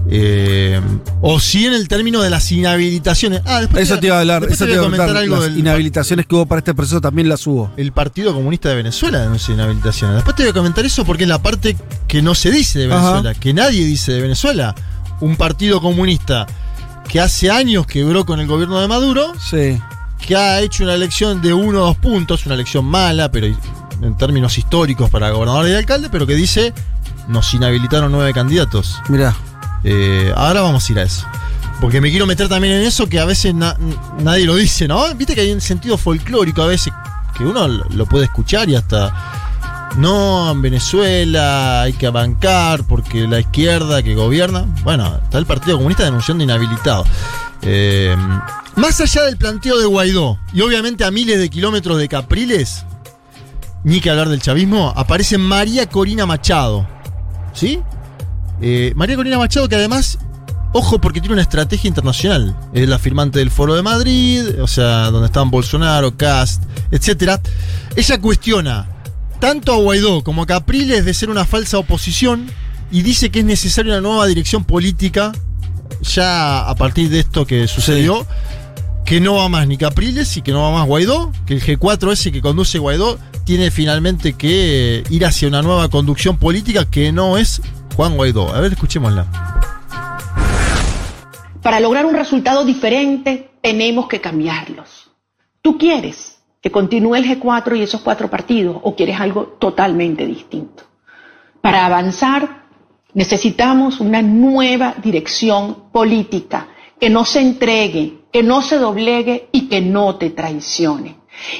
Eh, 0.10 0.80
o 1.22 1.38
sí 1.40 1.66
en 1.66 1.74
el 1.74 1.88
término 1.90 2.22
de 2.22 2.30
las 2.30 2.50
inhabilitaciones. 2.52 3.42
Ah, 3.46 3.60
después 3.60 3.84
Eso 3.84 4.00
te 4.00 4.08
iba 4.08 4.16
a 4.18 4.22
hablar, 4.22 4.46
eso 4.50 4.66
te 4.66 4.72
iba 4.72 4.82
a 4.82 4.86
comentar 4.86 5.16
algo 5.18 5.36
Las 5.36 5.46
del 5.46 5.58
inhabilitaciones 5.60 6.26
que 6.26 6.36
hubo 6.36 6.46
para 6.46 6.60
este 6.60 6.74
proceso 6.74 7.02
también 7.02 7.28
las 7.28 7.46
hubo. 7.46 7.72
el 7.76 7.92
Partido 7.92 8.34
Comunista 8.34 8.70
de 8.70 8.76
Venezuela 8.76 9.20
denuncia 9.20 9.54
inhabilitaciones. 9.54 10.16
Después 10.16 10.36
te 10.36 10.44
voy 10.44 10.52
a 10.52 10.54
comentar 10.54 10.86
eso 10.86 11.04
porque 11.04 11.24
es 11.24 11.30
la 11.30 11.42
parte 11.42 11.76
que 12.08 12.22
no 12.22 12.36
se 12.36 12.52
dice 12.52 12.80
de 12.80 12.86
Ajá. 12.94 13.12
Venezuela, 13.16 13.34
que 13.40 13.54
nadie 13.54 13.84
dice 13.86 14.14
de 14.14 14.22
Venezuela. 14.22 14.74
Un 15.20 15.36
partido 15.36 15.82
comunista 15.82 16.48
que 17.10 17.20
hace 17.20 17.52
años 17.52 17.86
quebró 17.86 18.26
con 18.26 18.40
el 18.40 18.48
gobierno 18.48 18.80
de 18.80 18.88
Maduro, 18.88 19.34
Sí. 19.40 19.78
que 20.26 20.36
ha 20.38 20.62
hecho 20.62 20.84
una 20.84 20.94
elección 20.94 21.42
de 21.42 21.54
uno 21.54 21.82
o 21.82 21.86
dos 21.88 21.98
puntos, 21.98 22.46
una 22.46 22.56
elección 22.56 22.86
mala, 22.86 23.30
pero 23.30 23.48
en 24.02 24.16
términos 24.18 24.58
históricos 24.58 25.10
para 25.10 25.30
gobernador 25.32 25.68
y 25.70 25.74
alcalde, 25.74 26.10
pero 26.12 26.26
que 26.28 26.36
dice 26.36 26.74
nos 27.28 27.54
inhabilitaron 27.54 28.12
nueve 28.12 28.34
candidatos. 28.34 29.00
Mirá. 29.10 29.36
Eh, 29.84 30.32
ahora 30.36 30.62
vamos 30.62 30.88
a 30.88 30.92
ir 30.94 31.00
a 31.00 31.04
eso. 31.04 31.26
Porque 31.82 32.02
me 32.02 32.10
quiero 32.10 32.26
meter 32.26 32.48
también 32.50 32.74
en 32.76 32.82
eso 32.84 33.08
que 33.08 33.20
a 33.20 33.26
veces 33.26 33.54
na- 33.54 33.76
nadie 34.20 34.46
lo 34.46 34.56
dice, 34.56 34.88
¿no? 34.88 35.14
Viste 35.16 35.36
que 35.36 35.42
hay 35.42 35.52
un 35.52 35.62
sentido 35.62 35.98
folclórico 35.98 36.64
a 36.64 36.68
veces 36.68 36.92
que 37.38 37.44
uno 37.46 37.68
lo 37.68 38.06
puede 38.06 38.26
escuchar 38.26 38.68
y 38.70 38.76
hasta. 38.76 39.14
No, 39.98 40.52
en 40.52 40.62
Venezuela 40.62 41.82
hay 41.84 41.94
que 41.94 42.10
bancar 42.10 42.84
porque 42.84 43.28
la 43.28 43.40
izquierda 43.40 44.04
que 44.04 44.16
gobierna. 44.16 44.66
Bueno, 44.84 45.20
está 45.24 45.38
el 45.38 45.46
Partido 45.46 45.78
Comunista 45.78 46.04
denunciando 46.04 46.44
inhabilitado. 46.44 47.04
Eh, 47.62 48.16
más 48.76 49.00
allá 49.02 49.24
del 49.24 49.38
planteo 49.38 49.78
de 49.80 49.86
Guaidó 49.86 50.38
y 50.54 50.62
obviamente 50.62 51.04
a 51.04 51.10
miles 51.12 51.40
de 51.40 51.50
kilómetros 51.50 51.98
de 51.98 52.08
Capriles, 52.08 52.86
ni 53.84 54.02
que 54.02 54.10
hablar 54.10 54.30
del 54.30 54.42
chavismo, 54.42 54.94
aparece 54.96 55.38
María 55.38 55.88
Corina 55.88 56.26
Machado. 56.26 56.88
¿Sí? 57.54 57.80
Eh, 58.62 58.94
María 58.96 59.16
Corina 59.16 59.38
Machado, 59.38 59.70
que 59.70 59.76
además, 59.76 60.20
ojo, 60.74 61.00
porque 61.00 61.20
tiene 61.20 61.34
una 61.34 61.42
estrategia 61.42 61.88
internacional. 61.88 62.56
Es 62.74 62.88
la 62.88 63.00
firmante 63.00 63.40
del 63.40 63.52
Foro 63.52 63.76
de 63.76 63.84
Madrid, 63.84 64.62
o 64.62 64.68
sea, 64.68 65.12
donde 65.12 65.28
están 65.28 65.52
Bolsonaro, 65.52 66.18
Cast, 66.18 66.64
etc. 66.92 67.40
Ella 67.96 68.20
cuestiona 68.20 68.88
tanto 69.40 69.74
a 69.74 69.78
Guaidó 69.78 70.24
como 70.24 70.44
a 70.44 70.48
Capriles 70.48 71.06
de 71.06 71.14
ser 71.14 71.30
una 71.30 71.46
falsa 71.46 71.78
oposición 71.78 72.48
y 72.92 73.04
dice 73.04 73.30
que 73.30 73.40
es 73.40 73.46
necesaria 73.46 73.94
una 73.94 74.02
nueva 74.02 74.26
dirección 74.28 74.64
política, 74.64 75.32
ya 76.02 76.68
a 76.68 76.76
partir 76.76 77.10
de 77.10 77.20
esto 77.20 77.46
que 77.46 77.68
sucedió. 77.68 78.26
Que 79.06 79.22
no 79.22 79.36
va 79.36 79.48
más 79.48 79.66
ni 79.70 79.78
Capriles 79.78 80.36
y 80.36 80.42
que 80.42 80.52
no 80.52 80.64
va 80.64 80.72
más 80.80 80.86
Guaidó, 80.86 81.32
que 81.46 81.54
el 81.54 81.64
G4 81.64 82.12
ese 82.12 82.34
que 82.34 82.42
conduce 82.42 82.78
Guaidó 82.78 83.18
tiene 83.48 83.72
finalmente 83.72 84.34
que 84.34 85.04
ir 85.10 85.26
hacia 85.26 85.48
una 85.48 85.62
nueva 85.62 85.88
conducción 85.88 86.38
política 86.38 86.84
que 86.92 87.14
no 87.14 87.38
es 87.38 87.62
Juan 87.96 88.18
Guaidó. 88.18 88.54
A 88.54 88.60
ver, 88.60 88.74
escuchémosla. 88.74 89.26
Para 91.62 91.80
lograr 91.80 92.06
un 92.06 92.14
resultado 92.14 92.66
diferente, 92.66 93.52
tenemos 93.62 94.10
que 94.10 94.20
cambiarlos. 94.20 95.12
¿Tú 95.62 95.78
quieres 95.78 96.40
que 96.62 96.72
continúe 96.72 97.16
el 97.16 97.24
G4 97.24 97.78
y 97.78 97.84
esos 97.84 98.02
cuatro 98.02 98.30
partidos 98.30 98.80
o 98.84 98.98
quieres 98.98 99.18
algo 99.18 99.56
totalmente 99.62 100.26
distinto? 100.26 100.84
Para 101.62 101.86
avanzar, 101.86 102.66
necesitamos 103.14 104.02
una 104.02 104.22
nueva 104.22 104.94
dirección 105.02 105.90
política 105.94 106.68
que 107.00 107.10
no 107.10 107.24
se 107.24 107.40
entregue, 107.40 108.24
que 108.30 108.44
no 108.44 108.62
se 108.62 108.76
doblegue 108.76 109.48
y 109.54 109.70
que 109.70 109.80
no 109.80 110.18
te 110.18 110.32
traicione. 110.32 111.16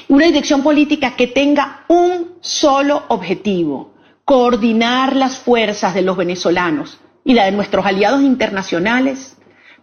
Una 0.08 0.26
dirección 0.26 0.64
política 0.64 1.16
que 1.16 1.28
tenga 1.28 1.86
un 1.88 2.38
solo 2.42 3.04
objetivo, 3.10 3.94
coordinar 4.26 5.16
las 5.16 5.38
fuerzas 5.38 5.94
de 5.94 6.02
los 6.02 6.18
venezolanos 6.18 7.00
y 7.24 7.34
la 7.34 7.46
de 7.46 7.52
nuestros 7.52 7.86
aliados 7.86 8.22
internacionales 8.22 9.38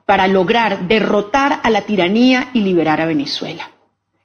para 0.06 0.28
lograr 0.28 0.86
derrotar 0.88 1.60
a 1.62 1.70
la 1.70 1.82
tiranía 1.82 2.50
y 2.52 2.60
liberar 2.60 3.00
a 3.00 3.06
Venezuela. 3.06 3.70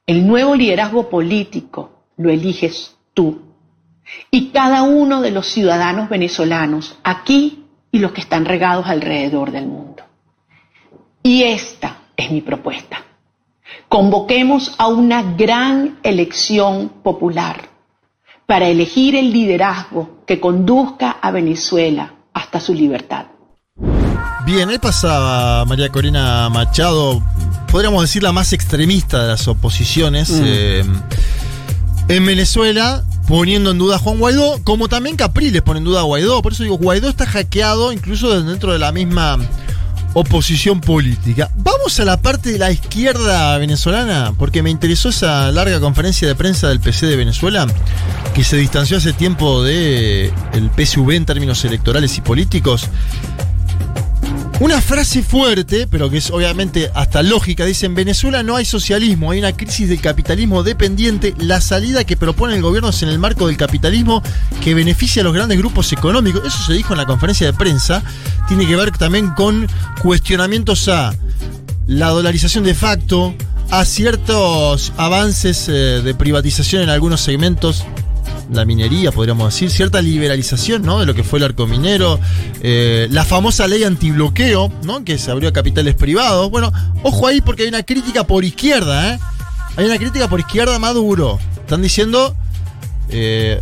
El 0.06 0.28
nuevo 0.28 0.56
liderazgo 0.56 1.10
político 1.10 2.06
lo 2.18 2.30
eliges 2.30 2.98
tú 3.14 3.42
y 4.32 4.50
cada 4.50 4.84
uno 4.84 5.22
de 5.22 5.32
los 5.32 5.48
ciudadanos 5.48 6.10
venezolanos 6.10 6.98
aquí 7.04 7.66
y 7.92 8.00
los 8.00 8.12
que 8.12 8.22
están 8.22 8.46
regados 8.46 8.88
alrededor 8.88 9.52
del 9.52 9.68
mundo. 9.68 10.04
Y 11.24 11.44
esta 11.44 11.98
es 12.16 12.32
mi 12.32 12.42
propuesta. 12.42 13.04
Convoquemos 13.90 14.76
a 14.78 14.88
una 14.88 15.24
gran 15.36 16.00
elección 16.04 16.90
popular 17.04 17.70
para 18.46 18.68
elegir 18.68 19.16
el 19.16 19.32
liderazgo 19.34 20.24
que 20.28 20.40
conduzca 20.40 21.12
a 21.12 21.32
Venezuela 21.32 22.14
hasta 22.34 22.60
su 22.60 22.74
libertad. 22.74 23.26
Bien, 24.46 24.70
ahí 24.70 24.78
pasaba 24.78 25.66
María 25.66 25.90
Corina 25.90 26.50
Machado, 26.50 27.22
podríamos 27.72 28.02
decir 28.04 28.24
la 28.24 28.32
más 28.32 28.54
extremista 28.54 29.22
de 29.24 29.28
las 29.30 29.48
oposiciones 29.48 30.30
Mm. 30.30 30.44
eh, 30.46 30.84
en 32.10 32.26
Venezuela, 32.26 33.04
poniendo 33.28 33.72
en 33.72 33.78
duda 33.78 33.98
a 33.98 34.00
Juan 34.00 34.18
Guaidó, 34.18 34.64
como 34.64 34.88
también 34.88 35.16
Capriles 35.16 35.62
pone 35.62 35.80
en 35.80 35.84
duda 35.86 36.00
a 36.00 36.04
Guaidó. 36.04 36.42
Por 36.42 36.54
eso 36.54 36.64
digo, 36.64 36.78
Guaidó 36.78 37.10
está 37.10 37.26
hackeado 37.28 37.92
incluso 37.92 38.42
dentro 38.42 38.72
de 38.74 38.80
la 38.80 38.92
misma 38.92 39.38
oposición 40.14 40.82
política. 40.82 41.50
Vamos 41.56 42.00
a 42.00 42.06
la 42.06 42.18
parte 42.18 42.52
de 42.52 42.60
la 42.60 42.72
izquierda 42.72 43.58
venezolana, 43.58 44.34
porque 44.38 44.64
me 44.64 44.70
interesó 44.70 45.10
esa 45.10 45.52
larga 45.52 45.80
conferencia 45.80 46.28
de 46.28 46.36
prensa 46.36 46.70
del 46.70 46.80
PC 46.80 47.06
de 47.06 47.16
Venezuela, 47.16 47.68
que 48.34 48.44
se 48.44 48.58
distanció 48.58 48.98
hace 48.98 49.14
tiempo 49.14 49.64
de 49.64 50.34
el 50.54 50.70
PSV 50.76 51.12
en 51.12 51.26
términos 51.26 51.64
electorales 51.66 52.18
y 52.18 52.22
políticos. 52.22 52.90
Una 54.60 54.82
frase 54.82 55.24
fuerte, 55.24 55.88
pero 55.90 56.10
que 56.10 56.18
es 56.18 56.32
obviamente 56.32 56.92
hasta 56.94 57.24
lógica, 57.24 57.64
dice, 57.64 57.86
en 57.86 57.96
Venezuela 57.96 58.44
no 58.44 58.58
hay 58.58 58.66
socialismo, 58.66 59.32
hay 59.32 59.40
una 59.40 59.56
crisis 59.56 59.88
del 59.88 60.02
capitalismo 60.02 60.64
dependiente, 60.64 61.34
la 61.38 61.62
salida 61.62 62.04
que 62.04 62.18
propone 62.18 62.56
el 62.56 62.62
gobierno 62.62 62.90
es 62.90 63.02
en 63.02 63.08
el 63.08 63.20
marco 63.20 63.48
del 63.48 63.56
capitalismo 63.56 64.22
que 64.62 64.74
beneficia 64.74 65.22
a 65.22 65.24
los 65.24 65.34
grandes 65.34 65.58
grupos 65.58 65.94
económicos. 65.94 66.42
Eso 66.46 66.62
se 66.62 66.74
dijo 66.74 66.94
en 66.94 66.98
la 66.98 67.06
conferencia 67.06 67.48
de 67.48 67.54
prensa, 67.54 68.04
tiene 68.50 68.68
que 68.68 68.76
ver 68.76 68.92
también 68.92 69.30
con 69.30 69.66
cuestionamientos 70.02 70.90
a 70.90 71.16
la 71.88 72.10
dolarización 72.10 72.66
de 72.66 72.76
facto, 72.76 73.34
a 73.72 73.86
ciertos 73.86 74.92
avances 74.98 75.70
eh, 75.70 76.02
de 76.04 76.14
privatización 76.16 76.84
en 76.84 76.90
algunos 76.90 77.22
segmentos 77.22 77.86
la 78.52 78.66
minería, 78.66 79.12
podríamos 79.12 79.54
decir, 79.54 79.70
cierta 79.70 80.02
liberalización 80.02 80.82
¿no? 80.82 81.00
de 81.00 81.06
lo 81.06 81.14
que 81.14 81.24
fue 81.24 81.40
el 81.40 81.46
arco 81.46 81.68
minero, 81.68 82.20
eh, 82.62 83.08
la 83.12 83.24
famosa 83.24 83.68
ley 83.68 83.84
antibloqueo, 83.84 84.72
¿no? 84.84 85.04
que 85.04 85.18
se 85.18 85.32
abrió 85.32 85.50
a 85.50 85.54
capitales 85.54 85.96
privados. 85.96 86.50
Bueno, 86.50 86.72
ojo 87.04 87.28
ahí 87.28 87.42
porque 87.42 87.64
hay 87.64 87.70
una 87.70 87.84
crítica 87.84 88.26
por 88.26 88.44
izquierda, 88.44 89.14
¿eh? 89.14 89.20
hay 89.78 89.86
una 89.86 89.98
crítica 89.98 90.28
por 90.28 90.40
izquierda 90.40 90.80
Maduro. 90.80 91.40
Están 91.58 91.82
diciendo, 91.82 92.36
eh, 93.10 93.62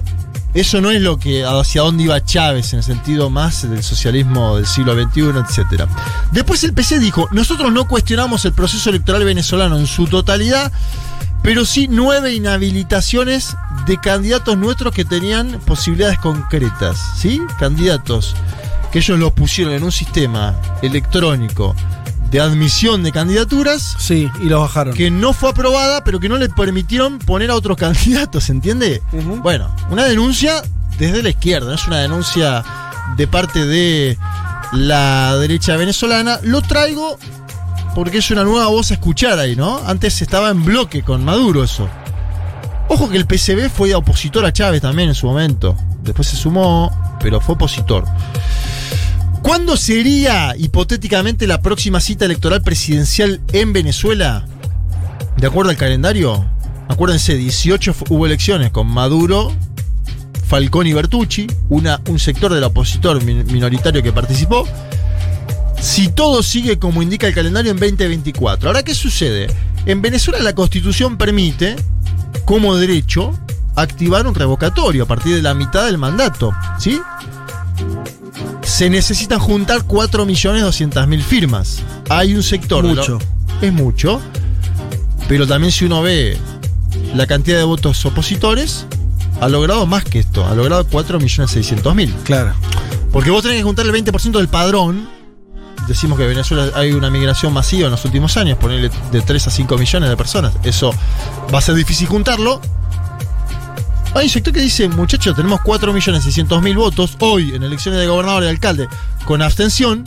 eso 0.54 0.82
no 0.82 0.92
es 0.92 1.02
lo 1.02 1.20
que 1.20 1.46
hacia 1.46 1.82
dónde 1.82 2.04
iba 2.04 2.24
Chávez 2.24 2.74
en 2.74 2.80
el 2.80 2.84
sentido 2.84 3.30
más 3.30 3.70
del 3.70 3.84
socialismo 3.84 4.56
del 4.56 4.66
siglo 4.66 4.96
XXI, 4.96 5.22
etc. 5.22 5.84
Después 6.32 6.64
el 6.64 6.74
PC 6.74 7.00
dijo, 7.00 7.28
nosotros 7.32 7.72
no 7.72 7.88
cuestionamos 7.88 8.44
el 8.46 8.54
proceso 8.54 8.90
electoral 8.90 9.24
venezolano 9.24 9.78
en 9.78 9.86
su 9.86 10.08
totalidad, 10.08 10.72
pero 11.42 11.66
sí 11.66 11.88
nueve 11.90 12.34
inhabilitaciones 12.34 13.56
de 13.86 13.98
candidatos 13.98 14.58
nuestros 14.58 14.94
que 14.94 15.06
tenían 15.06 15.60
posibilidades 15.66 16.20
concretas, 16.20 17.00
¿sí? 17.18 17.42
Candidatos 17.60 18.36
que 18.92 19.00
ellos 19.00 19.20
los 19.20 19.34
pusieron 19.34 19.74
en 19.74 19.84
un 19.84 19.92
sistema 19.92 20.56
electrónico 20.82 21.76
de 22.32 22.40
admisión 22.42 23.04
de 23.04 23.12
candidaturas. 23.12 23.96
Sí, 24.00 24.30
y 24.42 24.46
los 24.46 24.62
bajaron. 24.62 24.94
Que 24.94 25.10
no 25.10 25.34
fue 25.34 25.50
aprobada, 25.50 26.04
pero 26.04 26.20
que 26.20 26.30
no 26.30 26.38
le 26.38 26.50
permitieron 26.50 27.20
poner 27.20 27.52
a 27.52 27.56
otros 27.56 27.78
candidatos, 27.78 28.50
¿entiende? 28.50 29.02
Bueno, 29.42 29.74
una 29.90 30.06
denuncia 30.06 30.62
desde 30.98 31.24
la 31.24 31.30
izquierda, 31.30 31.68
no 31.68 31.76
es 31.76 31.88
una 31.88 32.00
denuncia 32.00 32.64
de 33.16 33.28
parte 33.28 33.66
de 33.66 34.18
la 34.74 35.38
derecha 35.38 35.76
venezolana. 35.78 36.40
Lo 36.44 36.62
traigo 36.62 37.18
porque 37.98 38.20
es 38.20 38.30
una 38.30 38.44
nueva 38.44 38.68
voz 38.68 38.92
a 38.92 38.94
escuchar 38.94 39.40
ahí, 39.40 39.56
¿no? 39.56 39.82
Antes 39.88 40.22
estaba 40.22 40.52
en 40.52 40.64
bloque 40.64 41.02
con 41.02 41.26
Maduro 41.26 41.64
eso. 41.64 41.90
Ojo 42.90 43.10
que 43.10 43.18
el 43.18 43.26
PCB 43.26 43.72
fue 43.72 43.96
opositor 43.96 44.46
a 44.46 44.54
Chávez 44.54 44.84
también 44.84 45.10
en 45.10 45.16
su 45.16 45.26
momento. 45.26 45.76
Después 46.04 46.28
se 46.28 46.36
sumó, 46.36 46.92
pero 47.20 47.42
fue 47.42 47.56
opositor. 47.56 48.06
¿Cuándo 49.42 49.76
sería 49.78 50.54
hipotéticamente 50.56 51.48
la 51.48 51.60
próxima 51.64 52.00
cita 52.00 52.26
electoral 52.26 52.62
presidencial 52.62 53.42
en 53.52 53.74
Venezuela? 53.74 54.46
De 55.38 55.48
acuerdo 55.48 55.72
al 55.72 55.78
calendario, 55.78 56.46
acuérdense, 56.90 57.36
18 57.36 57.96
fu- 57.96 58.06
hubo 58.10 58.28
elecciones 58.28 58.70
con 58.70 58.86
Maduro, 58.86 59.52
Falcón 60.46 60.86
y 60.86 60.94
Bertucci, 60.94 61.48
una, 61.70 62.00
un 62.10 62.20
sector 62.20 62.54
del 62.54 62.64
opositor 62.64 63.24
min- 63.24 63.44
minoritario 63.52 64.04
que 64.04 64.12
participó. 64.14 64.68
Si 65.80 66.10
todo 66.10 66.44
sigue 66.44 66.80
como 66.80 67.02
indica 67.02 67.28
el 67.28 67.34
calendario 67.34 67.72
en 67.72 67.78
2024. 67.80 68.70
Ahora, 68.70 68.84
¿qué 68.84 68.94
sucede? 68.96 69.48
En 69.86 70.02
Venezuela 70.02 70.40
la 70.40 70.54
constitución 70.54 71.18
permite, 71.18 71.76
como 72.46 72.76
derecho, 72.76 73.34
activar 73.76 74.28
un 74.28 74.36
revocatorio 74.36 75.04
a 75.04 75.08
partir 75.08 75.36
de 75.36 75.42
la 75.42 75.54
mitad 75.54 75.86
del 75.86 75.98
mandato. 75.98 76.52
¿Sí? 76.80 77.00
Se 78.64 78.90
necesitan 78.90 79.40
juntar 79.40 79.84
4.200.000 79.84 81.22
firmas. 81.22 81.80
Hay 82.10 82.34
un 82.36 82.44
sector. 82.44 82.84
lo- 82.84 82.96
Mucho. 82.96 83.20
es 83.62 83.72
mucho. 83.74 84.22
Pero 85.30 85.48
también 85.48 85.72
si 85.72 85.86
uno 85.86 86.02
ve 86.02 86.38
la 87.16 87.28
cantidad 87.28 87.58
de 87.58 87.64
votos 87.64 88.06
opositores, 88.06 88.86
ha 89.40 89.48
logrado 89.48 89.86
más 89.86 90.04
que 90.04 90.20
esto. 90.20 90.46
Ha 90.46 90.54
logrado 90.56 90.86
4.600.000. 90.90 92.12
Claro. 92.24 92.54
Porque 93.12 93.30
vos 93.30 93.42
tenés 93.42 93.58
que 93.58 93.64
juntar 93.64 93.86
el 93.86 93.92
20% 93.94 94.32
del 94.38 94.48
padrón. 94.50 95.08
Decimos 95.88 96.18
que 96.18 96.24
en 96.26 96.30
Venezuela 96.30 96.70
hay 96.76 96.92
una 96.92 97.10
migración 97.10 97.54
masiva 97.54 97.86
en 97.86 97.92
los 97.92 98.04
últimos 98.06 98.36
años, 98.38 98.58
ponerle 98.58 98.92
de 99.12 99.22
3 99.22 99.48
a 99.48 99.50
5 99.52 99.78
millones 99.78 100.10
de 100.10 100.18
personas. 100.18 100.54
Eso 100.64 100.94
va 101.54 101.60
a 101.60 101.62
ser 101.62 101.76
difícil 101.76 102.08
juntarlo. 102.08 102.60
Hay 104.14 104.26
un 104.26 104.30
sector 104.30 104.54
que 104.54 104.62
dice, 104.62 104.88
muchachos, 104.90 105.36
tenemos 105.36 105.60
4.600.000 105.62 106.76
votos 106.76 107.16
hoy 107.20 107.54
en 107.56 107.64
elecciones 107.64 108.00
de 108.00 108.08
gobernador 108.08 108.44
y 108.44 108.48
alcalde 108.48 108.88
con 109.26 109.42
abstención. 109.42 110.04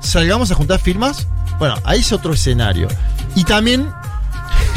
Salgamos 0.00 0.50
a 0.50 0.54
juntar 0.54 0.78
firmas. 0.80 1.26
Bueno, 1.58 1.74
ahí 1.84 2.00
es 2.00 2.12
otro 2.12 2.32
escenario. 2.32 2.88
Y 3.34 3.44
también 3.44 3.90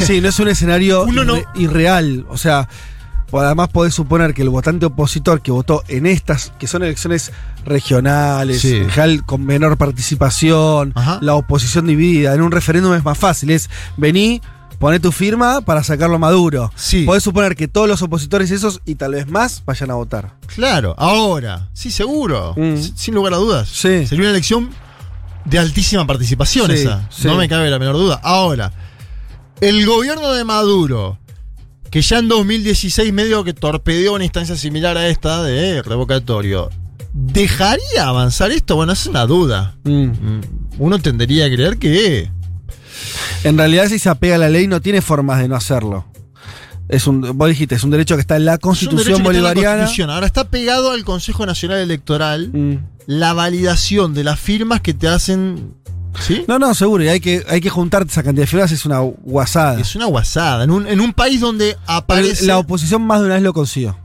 Sí, 0.00 0.20
no 0.20 0.28
es 0.28 0.38
un 0.40 0.48
escenario 0.48 1.04
Uno 1.08 1.24
no- 1.24 1.36
irre- 1.36 1.46
irreal. 1.54 2.26
O 2.28 2.36
sea, 2.36 2.68
además 3.40 3.68
podés 3.70 3.94
suponer 3.94 4.34
que 4.34 4.42
el 4.42 4.48
votante 4.50 4.86
opositor 4.86 5.40
que 5.42 5.50
votó 5.50 5.82
en 5.88 6.06
estas, 6.06 6.52
que 6.58 6.66
son 6.66 6.82
elecciones 6.82 7.32
regionales, 7.64 8.60
Sí. 8.60 8.76
en 8.76 8.90
general 8.90 9.24
con 9.24 9.44
menor 9.44 9.76
participación, 9.78 10.92
Ajá. 10.94 11.18
la 11.22 11.34
oposición 11.34 11.86
dividida, 11.86 12.34
en 12.34 12.42
un 12.42 12.50
referéndum 12.52 12.94
es 12.94 13.04
más 13.04 13.16
fácil. 13.18 13.50
Es 13.50 13.70
vení, 13.96 14.40
poné 14.78 14.98
tu 15.00 15.12
firma 15.12 15.60
para 15.60 15.82
sacarlo 15.84 16.16
a 16.16 16.18
Maduro. 16.18 16.70
Sí. 16.74 17.04
Podés 17.04 17.22
suponer 17.22 17.54
que 17.56 17.68
todos 17.68 17.88
los 17.88 18.02
opositores 18.02 18.50
esos 18.50 18.80
y 18.84 18.96
tal 18.96 19.12
vez 19.12 19.28
más 19.28 19.62
vayan 19.64 19.90
a 19.90 19.94
votar. 19.94 20.34
Claro, 20.54 20.94
ahora, 20.98 21.68
sí, 21.72 21.90
seguro, 21.90 22.54
Mm. 22.56 22.76
sin 22.94 23.14
lugar 23.14 23.32
a 23.34 23.36
dudas. 23.36 23.68
Sí. 23.68 24.06
Sería 24.06 24.22
una 24.24 24.30
elección 24.30 24.70
de 25.44 25.58
altísima 25.58 26.06
participación 26.06 26.66
Sí, 26.70 26.74
esa, 26.82 27.08
no 27.24 27.36
me 27.36 27.48
cabe 27.48 27.70
la 27.70 27.78
menor 27.78 27.96
duda. 27.96 28.20
Ahora, 28.22 28.72
el 29.60 29.86
gobierno 29.86 30.32
de 30.32 30.44
Maduro, 30.44 31.18
que 31.92 32.00
ya 32.00 32.18
en 32.18 32.26
2016 32.26 33.12
medio 33.12 33.44
que 33.44 33.52
torpedeó 33.52 34.14
una 34.14 34.24
instancia 34.24 34.56
similar 34.56 34.96
a 34.96 35.08
esta 35.08 35.42
de 35.42 35.82
revocatorio, 35.82 36.70
¿dejaría 37.12 38.06
avanzar 38.06 38.50
esto? 38.50 38.76
Bueno, 38.76 38.94
es 38.94 39.06
una 39.06 39.26
duda. 39.26 39.76
Mm, 39.84 40.40
Uno 40.78 40.98
tendería 40.98 41.44
a 41.44 41.48
creer 41.50 41.76
que... 41.76 42.30
En 43.44 43.58
realidad, 43.58 43.88
si 43.88 43.98
se 43.98 44.08
apega 44.08 44.36
a 44.36 44.38
la 44.38 44.48
ley, 44.48 44.66
no 44.68 44.80
tiene 44.80 45.02
formas 45.02 45.38
de 45.40 45.48
no 45.48 45.54
hacerlo. 45.56 46.06
Es 46.88 47.06
un, 47.06 47.36
vos 47.36 47.48
dijiste, 47.48 47.74
es 47.74 47.84
un 47.84 47.90
derecho 47.90 48.14
que 48.14 48.22
está 48.22 48.36
en 48.36 48.46
la 48.46 48.56
Constitución 48.56 49.18
la 49.18 49.24
bolivariana. 49.24 49.76
Constitución. 49.80 50.08
Ahora 50.10 50.26
está 50.26 50.48
pegado 50.48 50.92
al 50.92 51.04
Consejo 51.04 51.44
Nacional 51.44 51.78
Electoral 51.80 52.50
Mm. 52.52 52.76
la 53.06 53.34
validación 53.34 54.14
de 54.14 54.24
las 54.24 54.40
firmas 54.40 54.80
que 54.80 54.94
te 54.94 55.08
hacen... 55.08 55.74
¿Sí? 56.20 56.44
No, 56.46 56.58
no, 56.58 56.74
seguro. 56.74 57.02
Y 57.04 57.08
hay 57.08 57.20
que, 57.20 57.44
hay 57.48 57.60
que 57.60 57.70
juntar 57.70 58.04
esa 58.08 58.22
cantidad 58.22 58.42
de 58.44 58.46
firmas, 58.46 58.70
es 58.72 58.84
una 58.86 58.98
guasada. 59.00 59.80
Es 59.80 59.94
una 59.96 60.06
guasada. 60.06 60.64
En 60.64 60.70
un, 60.70 60.86
en 60.86 61.00
un 61.00 61.12
país 61.12 61.40
donde 61.40 61.76
aparece. 61.86 62.46
La 62.46 62.58
oposición 62.58 63.02
más 63.02 63.20
de 63.20 63.26
una 63.26 63.34
vez 63.34 63.42
lo 63.42 63.52
consiguió. 63.52 63.96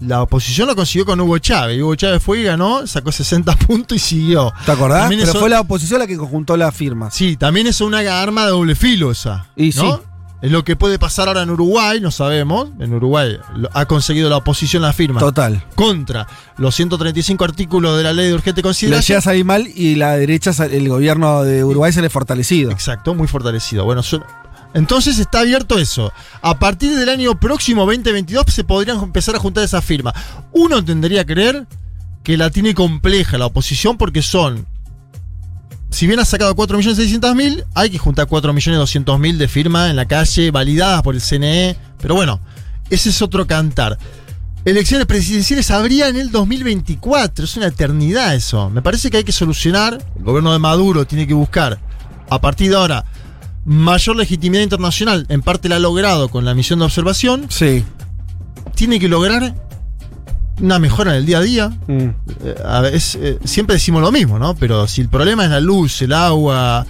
La 0.00 0.20
oposición 0.22 0.66
lo 0.68 0.76
consiguió 0.76 1.06
con 1.06 1.20
Hugo 1.20 1.38
Chávez. 1.38 1.80
Hugo 1.80 1.94
Chávez 1.94 2.22
fue 2.22 2.40
y 2.40 2.42
ganó, 2.44 2.86
sacó 2.86 3.10
60 3.12 3.56
puntos 3.66 3.96
y 3.96 4.00
siguió. 4.00 4.52
¿Te 4.66 4.72
acordás? 4.72 5.02
También 5.02 5.20
Pero 5.20 5.30
eso- 5.32 5.40
fue 5.40 5.48
la 5.48 5.60
oposición 5.60 6.00
la 6.00 6.06
que 6.06 6.16
conjuntó 6.16 6.56
las 6.56 6.74
firmas. 6.74 7.14
Sí, 7.14 7.36
también 7.36 7.66
es 7.66 7.80
una 7.80 7.98
arma 8.20 8.44
de 8.44 8.50
doble 8.50 8.74
filo 8.74 9.10
esa. 9.10 9.46
Y 9.56 9.70
¿no? 9.70 9.96
sí. 9.96 10.02
Es 10.44 10.52
lo 10.52 10.62
que 10.62 10.76
puede 10.76 10.98
pasar 10.98 11.28
ahora 11.28 11.40
en 11.40 11.48
Uruguay, 11.48 12.02
no 12.02 12.10
sabemos. 12.10 12.68
En 12.78 12.92
Uruguay 12.92 13.38
ha 13.72 13.86
conseguido 13.86 14.28
la 14.28 14.36
oposición 14.36 14.82
la 14.82 14.92
firma. 14.92 15.18
Total. 15.18 15.64
Contra 15.74 16.26
los 16.58 16.74
135 16.74 17.42
artículos 17.42 17.96
de 17.96 18.02
la 18.02 18.12
ley 18.12 18.26
de 18.26 18.34
urgente 18.34 18.60
consideración. 18.60 19.06
llega 19.06 19.18
a 19.20 19.22
salir 19.22 19.46
mal 19.46 19.66
y 19.74 19.94
la 19.94 20.18
derecha, 20.18 20.50
el 20.70 20.86
gobierno 20.90 21.44
de 21.44 21.64
Uruguay 21.64 21.94
se 21.94 22.02
le 22.02 22.10
fortalecido. 22.10 22.72
Exacto, 22.72 23.14
muy 23.14 23.26
fortalecido. 23.26 23.86
Bueno, 23.86 24.02
entonces 24.74 25.18
está 25.18 25.40
abierto 25.40 25.78
eso. 25.78 26.12
A 26.42 26.58
partir 26.58 26.94
del 26.94 27.08
año 27.08 27.40
próximo, 27.40 27.86
2022, 27.86 28.44
se 28.48 28.64
podrían 28.64 29.02
empezar 29.02 29.34
a 29.36 29.38
juntar 29.38 29.64
esas 29.64 29.82
firmas. 29.82 30.12
Uno 30.52 30.84
tendría 30.84 31.22
a 31.22 31.24
creer 31.24 31.66
que 32.22 32.36
la 32.36 32.50
tiene 32.50 32.74
compleja 32.74 33.38
la 33.38 33.46
oposición 33.46 33.96
porque 33.96 34.20
son. 34.20 34.66
Si 35.94 36.08
bien 36.08 36.18
ha 36.18 36.24
sacado 36.24 36.56
4.600.000, 36.56 37.66
hay 37.72 37.88
que 37.88 37.98
juntar 37.98 38.26
4.200.000 38.26 39.36
de 39.36 39.46
firmas 39.46 39.90
en 39.90 39.94
la 39.94 40.06
calle, 40.06 40.50
validadas 40.50 41.02
por 41.02 41.14
el 41.14 41.20
CNE. 41.20 41.76
Pero 42.02 42.16
bueno, 42.16 42.40
ese 42.90 43.10
es 43.10 43.22
otro 43.22 43.46
cantar. 43.46 43.96
Elecciones 44.64 45.06
presidenciales 45.06 45.70
habría 45.70 46.08
en 46.08 46.16
el 46.16 46.32
2024. 46.32 47.44
Es 47.44 47.56
una 47.56 47.68
eternidad 47.68 48.34
eso. 48.34 48.70
Me 48.70 48.82
parece 48.82 49.08
que 49.08 49.18
hay 49.18 49.24
que 49.24 49.30
solucionar. 49.30 50.04
El 50.16 50.24
gobierno 50.24 50.52
de 50.52 50.58
Maduro 50.58 51.06
tiene 51.06 51.28
que 51.28 51.34
buscar, 51.34 51.78
a 52.28 52.40
partir 52.40 52.70
de 52.70 52.76
ahora, 52.76 53.04
mayor 53.64 54.16
legitimidad 54.16 54.64
internacional. 54.64 55.26
En 55.28 55.42
parte 55.42 55.68
la 55.68 55.76
ha 55.76 55.78
logrado 55.78 56.28
con 56.28 56.44
la 56.44 56.54
misión 56.54 56.80
de 56.80 56.86
observación. 56.86 57.46
Sí. 57.50 57.84
Tiene 58.74 58.98
que 58.98 59.06
lograr 59.06 59.54
una 60.60 60.78
mejora 60.78 61.12
en 61.12 61.18
el 61.18 61.26
día 61.26 61.38
a 61.38 61.42
día. 61.42 61.68
Mm. 61.86 62.08
Eh, 62.44 62.54
a 62.64 62.82
eh, 62.92 63.38
siempre 63.44 63.74
decimos 63.74 64.02
lo 64.02 64.12
mismo, 64.12 64.38
¿no? 64.38 64.54
Pero 64.54 64.86
si 64.86 65.00
el 65.00 65.08
problema 65.08 65.44
es 65.44 65.50
la 65.50 65.60
luz, 65.60 66.00
el 66.02 66.12
agua, 66.12 66.86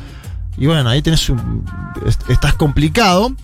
y 0.56 0.66
bueno, 0.66 0.88
ahí 0.88 1.02
tenés 1.02 1.28
un. 1.28 1.64
est- 2.06 2.28
estás 2.30 2.54
complicado. 2.54 3.34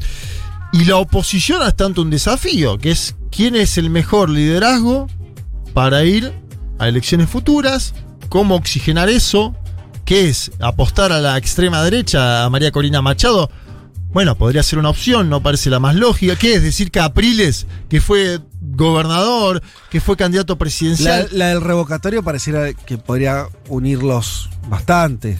Y 0.73 0.85
la 0.85 0.97
oposición 0.97 1.67
es 1.67 1.75
tanto 1.75 2.01
un 2.03 2.11
desafío, 2.11 2.79
que 2.79 2.93
es 2.93 3.17
quién 3.33 3.57
es 3.57 3.77
el 3.77 3.91
mejor 3.91 4.31
liderazgo 4.31 5.09
para 5.75 6.05
ir 6.05 6.33
a 6.79 6.87
elecciones 6.89 7.29
futuras, 7.29 7.93
cómo 8.29 8.55
oxigenar 8.55 9.09
eso, 9.09 9.55
qué 10.05 10.29
es 10.29 10.53
apostar 10.61 11.11
a 11.11 11.21
la 11.21 11.37
extrema 11.37 11.83
derecha, 11.83 12.45
a 12.45 12.51
María 12.51 12.71
Corina 12.71 13.03
Machado. 13.03 13.51
Bueno, 14.12 14.35
podría 14.37 14.62
ser 14.62 14.79
una 14.79 14.90
opción, 14.90 15.29
no 15.31 15.40
parece 15.42 15.70
la 15.70 15.79
más 15.79 15.94
lógica. 15.94 16.35
¿Qué 16.37 16.55
es 16.55 16.62
decir 16.62 16.90
Capriles, 16.90 17.66
que 17.88 18.01
fue 18.01 18.40
gobernador, 18.61 19.62
que 19.90 20.01
fue 20.01 20.16
candidato 20.16 20.59
presidencial? 20.59 21.29
la 21.33 21.49
del 21.49 21.61
revocatorio 21.61 22.23
pareciera 22.23 22.73
que 22.73 22.99
podría 22.99 23.46
unirlos 23.68 24.51
bastante. 24.68 25.38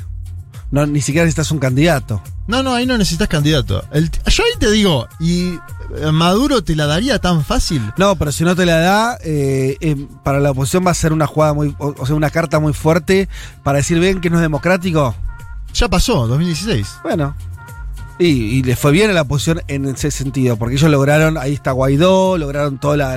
No, 0.70 0.87
ni 0.87 1.00
siquiera 1.00 1.24
necesitas 1.24 1.50
un 1.50 1.59
candidato. 1.59 2.22
No, 2.46 2.62
no, 2.62 2.72
ahí 2.74 2.87
no 2.87 2.96
necesitas 2.96 3.26
candidato. 3.26 3.85
El- 3.92 4.09
yo 4.09 4.44
ahí 4.44 4.52
te 4.61 4.70
digo, 4.70 5.09
¿y 5.18 5.54
eh, 5.96 6.12
Maduro 6.12 6.62
te 6.62 6.76
la 6.76 6.87
daría 6.87 7.18
tan 7.18 7.44
fácil? 7.44 7.83
No, 7.96 8.14
pero 8.16 8.30
si 8.30 8.44
no 8.44 8.54
te 8.54 8.66
la 8.66 8.76
da, 8.78 9.18
eh, 9.24 9.76
eh, 9.80 9.96
para 10.22 10.38
la 10.38 10.52
oposición 10.52 10.87
va 10.87 10.92
a 10.92 10.94
ser 10.94 11.12
una 11.12 11.26
jugada 11.26 11.54
muy, 11.54 11.74
o, 11.78 11.92
o 11.98 12.06
sea, 12.06 12.14
una 12.14 12.30
carta 12.30 12.61
muy 12.61 12.72
fuerte 12.72 13.28
para 13.64 13.78
decir, 13.78 13.98
ven 13.98 14.20
que 14.20 14.30
no 14.30 14.37
es 14.37 14.42
democrático. 14.42 15.14
Ya 15.74 15.88
pasó, 15.88 16.28
2016. 16.28 16.87
Bueno. 17.02 17.35
Y, 18.20 18.26
y 18.59 18.62
le 18.62 18.76
fue 18.76 18.92
bien 18.92 19.11
a 19.11 19.14
la 19.14 19.22
oposición 19.22 19.62
en 19.66 19.87
ese 19.87 20.11
sentido, 20.11 20.56
porque 20.56 20.74
ellos 20.76 20.90
lograron, 20.90 21.38
ahí 21.38 21.54
está 21.54 21.72
Guaidó, 21.72 22.37
lograron 22.38 22.78
toda 22.78 22.96
la, 22.96 23.16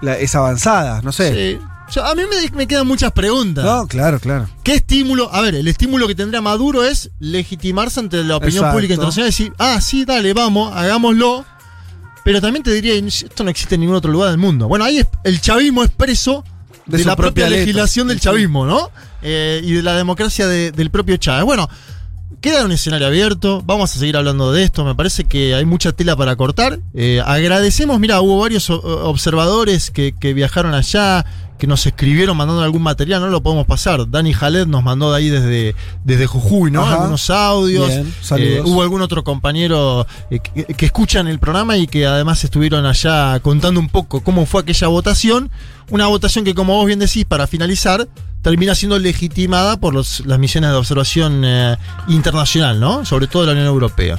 la- 0.00 0.18
esa 0.18 0.38
avanzada, 0.38 1.02
no 1.02 1.12
sé. 1.12 1.58
Sí. 1.58 1.64
Yo- 1.92 2.04
a 2.06 2.14
mí 2.14 2.22
me, 2.22 2.56
me 2.56 2.66
quedan 2.66 2.86
muchas 2.86 3.12
preguntas. 3.12 3.64
No, 3.64 3.86
claro, 3.86 4.18
claro. 4.18 4.48
¿Qué 4.62 4.74
estímulo? 4.76 5.32
A 5.34 5.40
ver, 5.42 5.56
el 5.56 5.68
estímulo 5.68 6.06
que 6.08 6.14
tendría 6.14 6.40
Maduro 6.40 6.84
es 6.84 7.10
legitimarse 7.18 8.00
ante 8.00 8.24
la 8.24 8.36
opinión 8.36 8.58
Exacto. 8.64 8.74
pública 8.76 8.94
internacional 8.94 9.28
y 9.28 9.30
decir, 9.32 9.52
ah, 9.58 9.80
sí, 9.80 10.04
dale, 10.04 10.32
vamos, 10.32 10.74
hagámoslo. 10.74 11.44
Pero 12.24 12.40
también 12.40 12.62
te 12.62 12.72
diría, 12.72 12.94
esto 12.94 13.44
no 13.44 13.50
existe 13.50 13.74
en 13.74 13.80
ningún 13.82 13.96
otro 13.96 14.10
lugar 14.12 14.28
del 14.30 14.38
mundo. 14.38 14.68
Bueno, 14.68 14.84
ahí 14.84 14.98
es- 14.98 15.08
el 15.24 15.40
chavismo 15.40 15.82
es 15.84 15.90
preso 15.90 16.44
de, 16.86 17.04
la 17.04 17.14
propia, 17.16 17.48
legislación 17.50 18.08
del 18.08 18.20
chavismo, 18.20 18.64
¿no? 18.66 18.90
Eh, 19.22 19.60
y 19.62 19.72
de 19.72 19.82
la 19.82 19.94
democracia 19.96 20.46
de- 20.46 20.70
del 20.72 20.90
propio 20.90 21.16
Chávez. 21.18 21.44
Bueno, 21.44 21.68
queda 22.40 22.64
un 22.64 22.72
escenario 22.72 23.06
abierto, 23.06 23.62
vamos 23.64 23.94
a 23.94 23.98
seguir 23.98 24.16
hablando 24.16 24.52
de 24.52 24.62
esto, 24.62 24.84
me 24.84 24.94
parece 24.94 25.24
que 25.24 25.54
hay 25.54 25.64
mucha 25.64 25.92
tela 25.92 26.16
para 26.16 26.36
cortar. 26.36 26.80
Eh, 26.94 27.22
agradecemos, 27.24 28.00
mira, 28.00 28.20
hubo 28.20 28.40
varios 28.40 28.70
observadores 28.70 29.90
que, 29.90 30.14
que 30.18 30.32
viajaron 30.34 30.74
allá, 30.74 31.26
que 31.58 31.66
nos 31.66 31.84
escribieron 31.84 32.36
mandando 32.36 32.62
algún 32.62 32.82
material, 32.82 33.20
no 33.20 33.28
lo 33.28 33.42
podemos 33.42 33.66
pasar. 33.66 34.10
Dani 34.10 34.32
Jalet 34.32 34.66
nos 34.66 34.82
mandó 34.82 35.12
de 35.12 35.18
ahí 35.18 35.28
desde, 35.28 35.74
desde 36.04 36.26
Jujuy, 36.26 36.70
¿no? 36.70 36.82
Ajá. 36.82 36.94
Algunos 36.94 37.28
audios. 37.28 37.88
Bien. 37.88 38.14
Eh, 38.38 38.62
hubo 38.64 38.80
algún 38.82 39.02
otro 39.02 39.22
compañero 39.22 40.06
eh, 40.30 40.40
que, 40.40 40.64
que 40.64 40.86
escuchan 40.86 41.28
el 41.28 41.38
programa 41.38 41.76
y 41.76 41.86
que 41.86 42.06
además 42.06 42.42
estuvieron 42.42 42.86
allá 42.86 43.38
contando 43.40 43.78
un 43.78 43.90
poco 43.90 44.22
cómo 44.22 44.46
fue 44.46 44.62
aquella 44.62 44.88
votación. 44.88 45.50
Una 45.90 46.06
votación 46.06 46.44
que, 46.46 46.54
como 46.54 46.76
vos 46.76 46.86
bien 46.86 46.98
decís, 46.98 47.26
para 47.26 47.46
finalizar, 47.46 48.08
termina 48.42 48.74
siendo 48.74 48.98
legitimada 48.98 49.78
por 49.78 49.94
los- 49.94 50.20
las 50.26 50.38
misiones 50.38 50.70
de 50.70 50.76
observación 50.76 51.42
eh, 51.44 51.76
internacional, 52.08 52.80
¿no? 52.80 53.04
Sobre 53.04 53.26
todo 53.26 53.42
de 53.42 53.46
la 53.46 53.52
Unión 53.52 53.66
Europea. 53.66 54.18